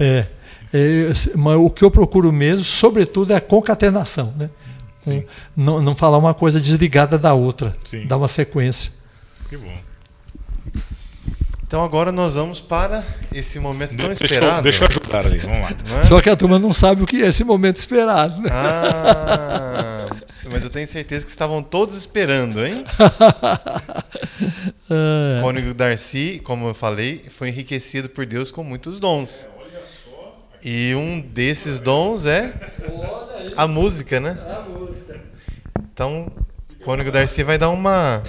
[0.00, 0.26] É,
[0.74, 4.50] é, mas o que eu procuro mesmo, sobretudo, é a concatenação, né?
[5.00, 5.24] Sim.
[5.56, 8.06] Não, não falar uma coisa desligada da outra, Sim.
[8.06, 8.90] dar uma sequência.
[9.48, 9.72] Que bom.
[11.66, 13.02] Então agora nós vamos para
[13.34, 14.58] esse momento tão Deixa esperado.
[14.58, 15.70] eu, deixa eu ajudar ali, vamos lá.
[16.00, 16.04] é?
[16.04, 18.40] Só que a turma não sabe o que é esse momento esperado.
[18.40, 18.48] Né?
[18.52, 20.06] Ah,
[20.44, 22.84] mas eu tenho certeza que estavam todos esperando, hein?
[24.88, 25.40] É.
[25.40, 29.48] O cônego Darcy, como eu falei, foi enriquecido por Deus com muitos dons.
[30.64, 32.54] E um desses dons é
[33.56, 34.38] a música, né?
[35.92, 36.30] Então,
[36.80, 38.22] o cônego Darcy vai dar uma-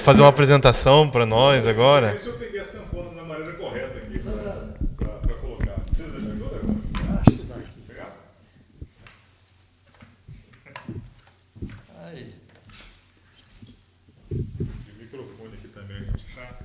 [0.00, 2.16] fazer uma apresentação para nós agora.
[2.18, 5.76] se eu peguei a sanfona na maneira correta aqui para colocar.
[5.86, 7.18] Precisa de ajuda agora?
[7.20, 7.80] Acho que dá aqui.
[7.88, 8.08] Pegar?
[12.06, 12.34] Aí.
[14.30, 16.58] E o microfone aqui também, a gente tá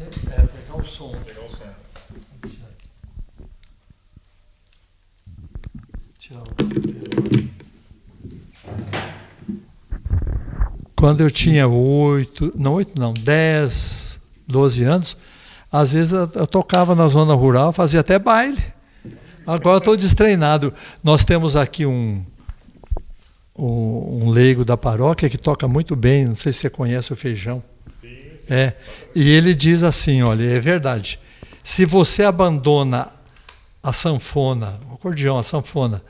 [0.00, 1.12] É, é pegar o som.
[1.24, 1.72] pegar o som.
[6.18, 7.62] Tirar o-
[11.02, 15.16] Quando eu tinha oito, não oito não, dez, doze anos,
[15.72, 18.62] às vezes eu, eu tocava na zona rural, fazia até baile.
[19.44, 20.72] Agora eu estou destreinado.
[21.02, 22.24] Nós temos aqui um,
[23.58, 27.16] um, um leigo da paróquia que toca muito bem, não sei se você conhece o
[27.16, 27.64] feijão.
[27.96, 28.18] Sim,
[28.48, 28.72] É,
[29.12, 31.18] e ele diz assim, olha, é verdade.
[31.64, 33.08] Se você abandona
[33.82, 36.00] a sanfona, o acordeão, a sanfona,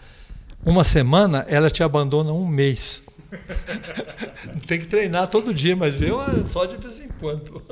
[0.62, 3.02] uma semana, ela te abandona um mês.
[4.66, 7.62] Tem que treinar todo dia, mas eu é só de vez em quando.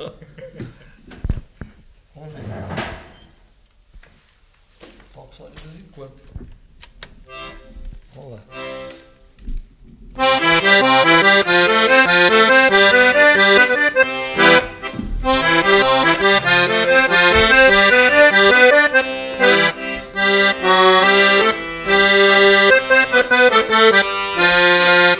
[2.15, 2.41] Vamos ver.
[5.13, 6.13] Toco só de vez em quando.
[8.15, 8.39] Vamos lá.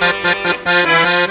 [0.63, 1.30] Thank.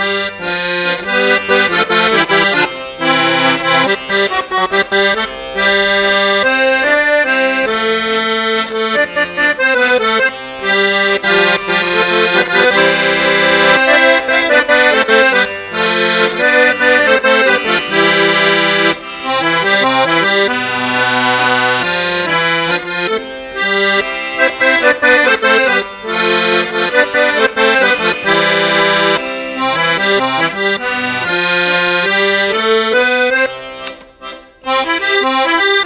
[35.23, 35.80] Mais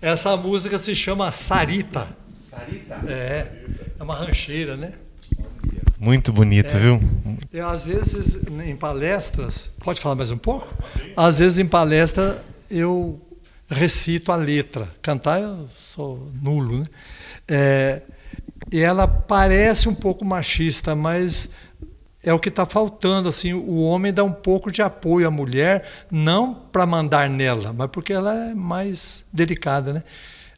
[0.00, 2.08] Essa música se chama Sarita.
[2.48, 2.94] Sarita.
[3.08, 3.46] É,
[3.98, 4.92] é uma rancheira, né?
[5.98, 6.78] Muito bonito, É.
[6.78, 7.00] viu?
[7.52, 10.72] Eu, às vezes, em palestras, pode falar mais um pouco?
[11.16, 13.20] Às vezes, em palestra, eu
[13.68, 14.88] recito a letra.
[15.02, 16.86] Cantar, eu sou nulo, né?
[17.48, 18.02] É,
[18.70, 21.48] e ela parece um pouco machista, mas
[22.24, 23.28] é o que está faltando.
[23.28, 27.88] Assim, o homem dá um pouco de apoio à mulher, não para mandar nela, mas
[27.90, 30.02] porque ela é mais delicada, né?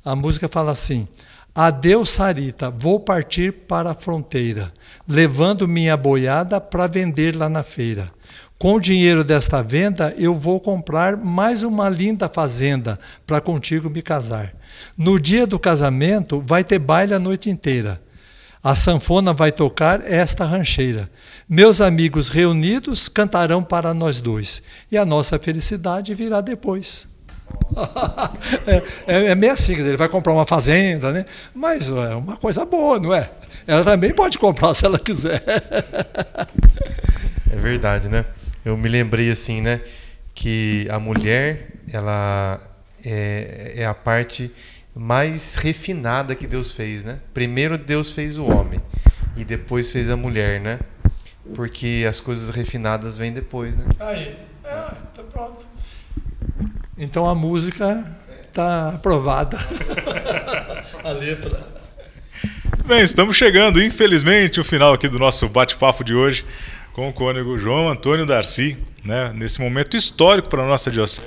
[0.05, 1.07] A música fala assim:
[1.55, 4.73] Adeus, Sarita, vou partir para a fronteira,
[5.07, 8.11] levando minha boiada para vender lá na feira.
[8.59, 14.03] Com o dinheiro desta venda, eu vou comprar mais uma linda fazenda para contigo me
[14.03, 14.55] casar.
[14.99, 18.03] No dia do casamento, vai ter baile a noite inteira.
[18.63, 21.11] A sanfona vai tocar esta rancheira.
[21.49, 24.63] Meus amigos reunidos cantarão para nós dois.
[24.93, 27.09] E a nossa felicidade virá depois.
[28.67, 31.25] é, é, é meio assim, ele vai comprar uma fazenda, né?
[31.55, 33.31] Mas é uma coisa boa, não é?
[33.67, 35.43] Ela também pode comprar se ela quiser.
[37.51, 38.25] É verdade, né?
[38.65, 39.81] Eu me lembrei assim, né?
[40.35, 42.61] Que a mulher, ela
[43.05, 44.51] é, é a parte
[45.01, 47.21] mais refinada que Deus fez, né?
[47.33, 48.81] Primeiro Deus fez o homem
[49.35, 50.79] e depois fez a mulher, né?
[51.55, 53.85] porque as coisas refinadas vêm depois, né?
[53.99, 55.67] Aí, ah, tá pronto.
[56.97, 58.05] Então a música
[58.47, 59.59] está aprovada.
[61.03, 61.67] a letra.
[62.85, 66.45] Bem, estamos chegando, infelizmente, o final aqui do nosso bate-papo de hoje
[66.93, 69.33] com o cônego João Antônio Darcy, né?
[69.35, 71.23] nesse momento histórico para a nossa diocese,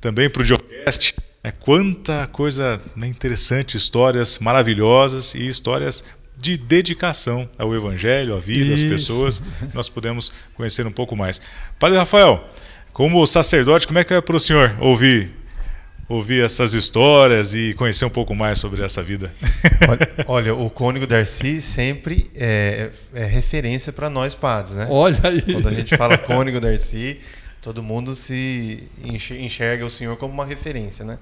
[0.00, 1.14] também para o Diocast.
[1.42, 6.04] É, quanta coisa né, interessante, histórias maravilhosas e histórias
[6.36, 9.42] de dedicação ao Evangelho, à vida, às pessoas,
[9.72, 11.40] nós podemos conhecer um pouco mais.
[11.78, 12.46] Padre Rafael,
[12.92, 15.40] como sacerdote, como é que é para o senhor ouvir
[16.10, 19.32] ouvir essas histórias e conhecer um pouco mais sobre essa vida?
[19.88, 24.88] Olha, olha o Cônigo Darcy sempre é, é referência para nós padres, né?
[24.90, 25.40] Olha aí.
[25.40, 27.18] Quando a gente fala Cônigo Darcy,
[27.60, 31.18] todo mundo se enxerga o senhor como uma referência, né?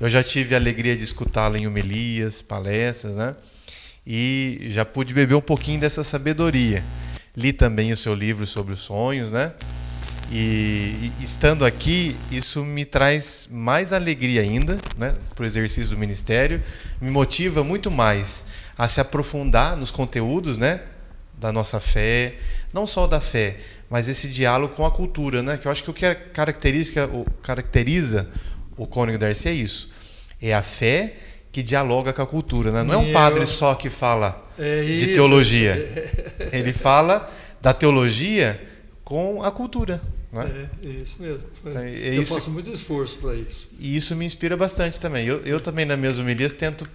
[0.00, 3.36] Eu já tive a alegria de escutá-lo em homilias, palestras, né?
[4.06, 6.82] E já pude beber um pouquinho dessa sabedoria.
[7.36, 9.52] Li também o seu livro sobre os sonhos, né?
[10.30, 15.98] E, e, estando aqui, isso me traz mais alegria ainda né, para o exercício do
[15.98, 16.62] ministério,
[17.02, 18.46] me motiva muito mais
[18.78, 20.80] a se aprofundar nos conteúdos né,
[21.34, 22.36] da nossa fé,
[22.72, 23.58] não só da fé,
[23.92, 27.06] mas esse diálogo com a cultura, né, que eu acho que o que é caracteriza,
[27.08, 28.26] o, caracteriza
[28.74, 29.90] o Cônigo Darcy é isso:
[30.40, 31.14] é a fé
[31.52, 32.72] que dialoga com a cultura.
[32.72, 32.82] Né?
[32.84, 35.76] Não é um padre só que fala é de teologia,
[36.54, 38.58] ele fala da teologia
[39.04, 40.00] com a cultura.
[40.34, 41.42] É, é isso mesmo.
[41.66, 41.90] É.
[41.90, 43.72] É eu isso, faço muito esforço para isso.
[43.78, 45.26] E isso me inspira bastante também.
[45.26, 46.88] Eu, eu também, nas minhas homilias, tento.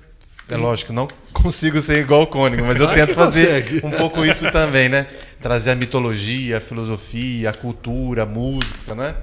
[0.50, 3.86] É lógico, não consigo ser igual o Cônigo, mas eu tento fazer consegue.
[3.86, 5.06] um pouco isso também, né?
[5.42, 9.16] Trazer a mitologia, a filosofia, a cultura, a música, né?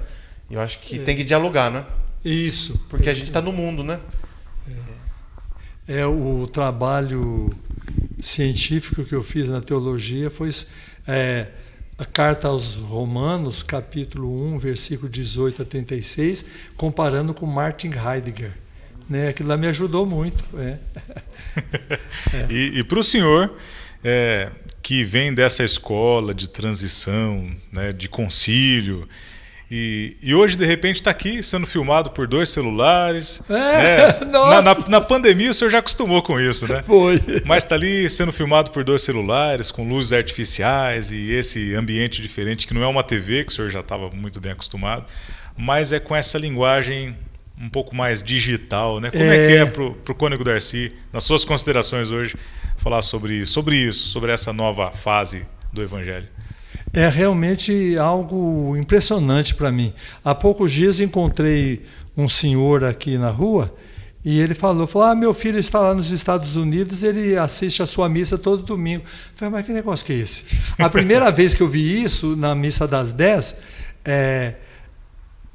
[0.49, 0.99] Eu acho que é.
[0.99, 1.85] tem que dialogar, né?
[2.23, 2.79] Isso.
[2.89, 3.99] Porque a gente está no mundo, né?
[5.87, 5.99] É.
[5.99, 6.05] é.
[6.05, 7.53] o trabalho
[8.19, 10.49] científico que eu fiz na teologia foi
[11.07, 11.47] é,
[11.97, 18.51] a carta aos Romanos, capítulo 1, versículo 18 a 36, comparando com Martin Heidegger.
[19.09, 19.29] Né?
[19.29, 20.43] Aquilo lá me ajudou muito.
[20.57, 20.79] É.
[22.33, 22.47] é.
[22.49, 23.55] E, e para o senhor,
[24.03, 24.51] é,
[24.85, 29.09] que vem dessa escola de transição, né, de concílio,
[29.69, 33.41] e, e, hoje, de repente, está aqui sendo filmado por dois celulares.
[33.49, 34.25] É, né?
[34.31, 36.83] na, na, na, pandemia o senhor já acostumou com isso, né?
[36.83, 37.19] Foi.
[37.45, 42.67] Mas está ali sendo filmado por dois celulares, com luzes artificiais e esse ambiente diferente,
[42.67, 45.05] que não é uma TV, que o senhor já estava muito bem acostumado,
[45.57, 47.17] mas é com essa linguagem
[47.59, 49.09] um pouco mais digital, né?
[49.09, 52.35] Como é, é que é para o Cônigo Darcy, nas suas considerações hoje,
[52.77, 56.27] falar sobre, sobre isso, sobre essa nova fase do Evangelho?
[56.95, 59.93] é realmente algo impressionante para mim.
[60.23, 61.83] Há poucos dias encontrei
[62.15, 63.75] um senhor aqui na rua
[64.23, 67.85] e ele falou, falou, ah, meu filho está lá nos Estados Unidos, ele assiste a
[67.85, 69.03] sua missa todo domingo.
[69.03, 70.45] Eu falei, mas que negócio que é esse?
[70.79, 73.55] A primeira vez que eu vi isso, na missa das 10,
[74.05, 74.55] é,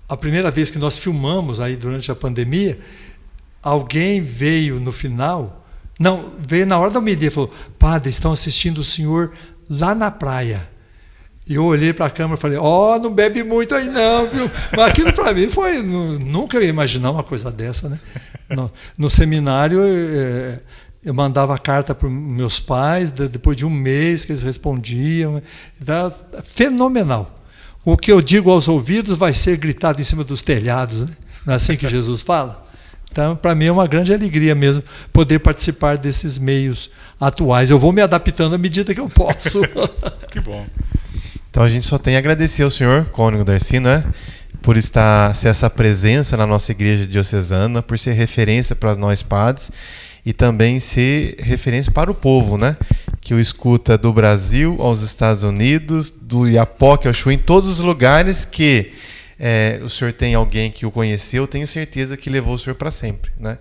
[0.07, 2.79] a primeira vez que nós filmamos aí durante a pandemia,
[3.63, 5.60] alguém veio no final,
[6.01, 9.33] não, veio na hora da e falou, padre, estão assistindo o senhor
[9.69, 10.67] lá na praia.
[11.47, 14.27] E eu olhei para a câmera e falei: Ó, oh, não bebe muito aí não,
[14.27, 14.51] viu?
[14.75, 15.83] Mas aquilo para mim foi.
[15.83, 17.99] Nunca ia imaginar uma coisa dessa, né?
[18.49, 20.61] No, no seminário, é,
[21.05, 25.43] eu mandava carta para meus pais, depois de um mês que eles respondiam.
[25.81, 26.13] Então,
[26.43, 27.43] fenomenal.
[27.85, 31.17] O que eu digo aos ouvidos vai ser gritado em cima dos telhados, né?
[31.45, 32.70] Não é assim que Jesus fala?
[33.11, 37.69] Então, para mim é uma grande alegria mesmo poder participar desses meios atuais.
[37.69, 39.61] Eu vou me adaptando à medida que eu posso.
[40.31, 40.65] que bom.
[41.51, 44.05] Então a gente só tem a agradecer ao senhor, Cônigo Darcy, né?
[44.63, 49.73] Por estar ser essa presença na nossa igreja diocesana, por ser referência para nós padres
[50.25, 52.77] e também ser referência para o povo, né?
[53.21, 57.81] Que o escuta do Brasil aos Estados Unidos, do Iapoque ao Chuí, em todos os
[57.81, 58.93] lugares que
[59.43, 62.91] é, o senhor tem alguém que o conheceu, tenho certeza que levou o senhor para
[62.91, 63.57] sempre, né?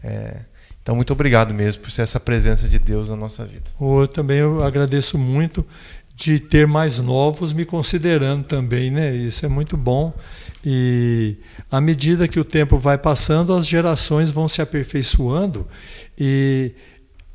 [0.00, 0.42] É,
[0.80, 3.64] então, muito obrigado mesmo por ser essa presença de Deus na nossa vida.
[3.80, 5.66] Eu também eu agradeço muito
[6.14, 9.12] de ter mais novos me considerando também, né?
[9.12, 10.12] Isso é muito bom.
[10.64, 11.36] E
[11.68, 15.66] à medida que o tempo vai passando, as gerações vão se aperfeiçoando.
[16.16, 16.74] E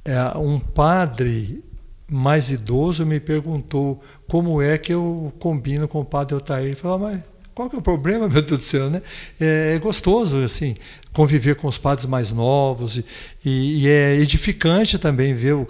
[0.05, 1.61] é, um padre
[2.09, 6.67] mais idoso me perguntou como é que eu combino com o padre Otair.
[6.67, 7.21] Ele falou, mas
[7.59, 9.01] qual que é o problema, meu Deus do céu, né?
[9.37, 10.75] É, é gostoso, assim,
[11.11, 13.05] conviver com os padres mais novos e,
[13.43, 15.67] e, e é edificante também ver o,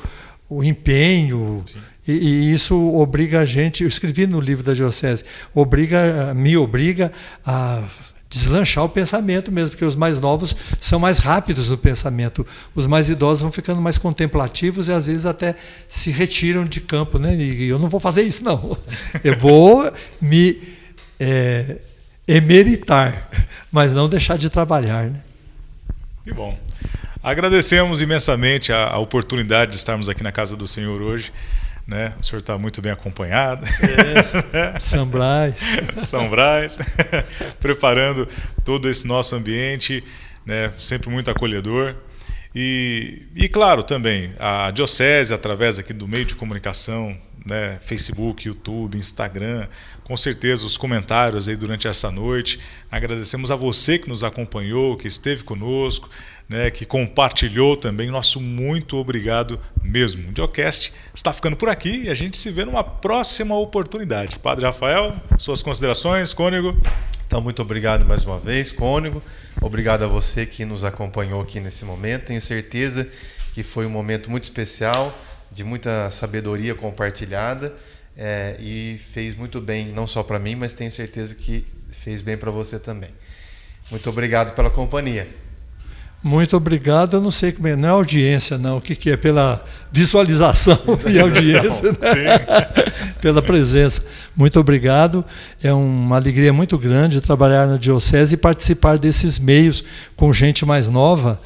[0.48, 1.64] o empenho.
[2.08, 7.12] E, e, isso obriga a gente, eu escrevi no livro da Diocese, obriga, me obriga
[7.44, 7.84] a
[8.30, 12.46] deslanchar o pensamento mesmo, porque os mais novos são mais rápidos no pensamento.
[12.76, 15.56] Os mais idosos vão ficando mais contemplativos e às vezes até
[15.88, 17.36] se retiram de campo, né?
[17.36, 18.78] E eu não vou fazer isso não.
[19.24, 19.92] Eu vou
[20.22, 20.78] me
[21.20, 21.78] é,
[22.28, 23.30] emeritar,
[23.72, 25.22] mas não deixar de trabalhar, né?
[26.24, 26.58] Que bom.
[27.22, 31.34] Agradecemos imensamente a, a oportunidade de estarmos aqui na casa do Senhor hoje.
[31.86, 32.14] Né?
[32.22, 33.66] O senhor está muito bem acompanhado.
[34.54, 35.56] É, São Brás.
[36.06, 36.78] São Brás.
[37.60, 38.28] Preparando
[38.64, 40.04] todo esse nosso ambiente,
[40.46, 40.72] né?
[40.78, 41.96] sempre muito acolhedor.
[42.54, 47.18] E, e, claro, também a Diocese, através aqui do meio de comunicação,
[47.50, 47.80] né?
[47.82, 49.68] Facebook, YouTube, Instagram,
[50.04, 52.60] com certeza os comentários aí durante essa noite.
[52.92, 56.10] Agradecemos a você que nos acompanhou, que esteve conosco,
[56.48, 58.10] né, que compartilhou também.
[58.10, 60.30] Nosso muito obrigado mesmo.
[60.30, 64.40] O Diocast está ficando por aqui e a gente se vê numa próxima oportunidade.
[64.40, 66.76] Padre Rafael, suas considerações, Cônego.
[67.28, 69.22] Então, muito obrigado mais uma vez, Cônego.
[69.62, 72.26] Obrigado a você que nos acompanhou aqui nesse momento.
[72.26, 73.08] Tenho certeza
[73.54, 75.16] que foi um momento muito especial,
[75.52, 77.74] de muita sabedoria compartilhada
[78.18, 82.38] é, e fez muito bem, não só para mim, mas tenho certeza que fez bem
[82.38, 83.10] para você também.
[83.90, 85.28] Muito obrigado pela companhia.
[86.22, 87.16] Muito obrigado.
[87.16, 88.78] Eu não sei como é, não é audiência, não.
[88.78, 89.18] O que, que é?
[89.18, 91.98] Pela visualização, visualização e audiência, né?
[93.22, 94.04] pela presença.
[94.36, 95.24] Muito obrigado.
[95.64, 99.84] É uma alegria muito grande trabalhar na Diocese e participar desses meios
[100.16, 101.40] com gente mais nova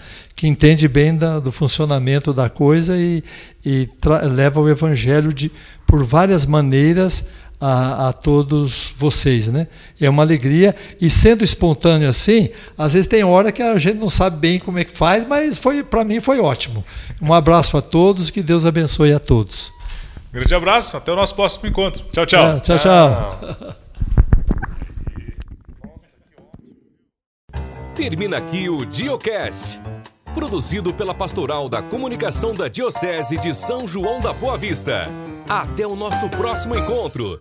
[0.44, 3.24] que entende bem da, do funcionamento da coisa e,
[3.66, 3.88] e
[4.30, 5.50] leva o Evangelho de,
[5.88, 7.26] por várias maneiras
[7.62, 9.70] a, a, todos vocês, né?
[10.02, 14.10] É uma alegria e sendo espontâneo assim, às vezes tem hora que a gente não
[14.10, 16.84] sabe bem como é que faz, mas foi para mim foi ótimo.
[17.22, 19.72] Um abraço a todos, que Deus abençoe a todos.
[20.30, 22.04] grande abraço, até o nosso próximo encontro.
[22.12, 22.58] Tchau, tchau.
[22.58, 23.40] É, tchau, tchau.
[27.96, 29.80] Termina aqui o Diocast,
[30.34, 35.08] produzido pela Pastoral da Comunicação da Diocese de São João da Boa Vista.
[35.48, 37.40] Até o nosso próximo encontro.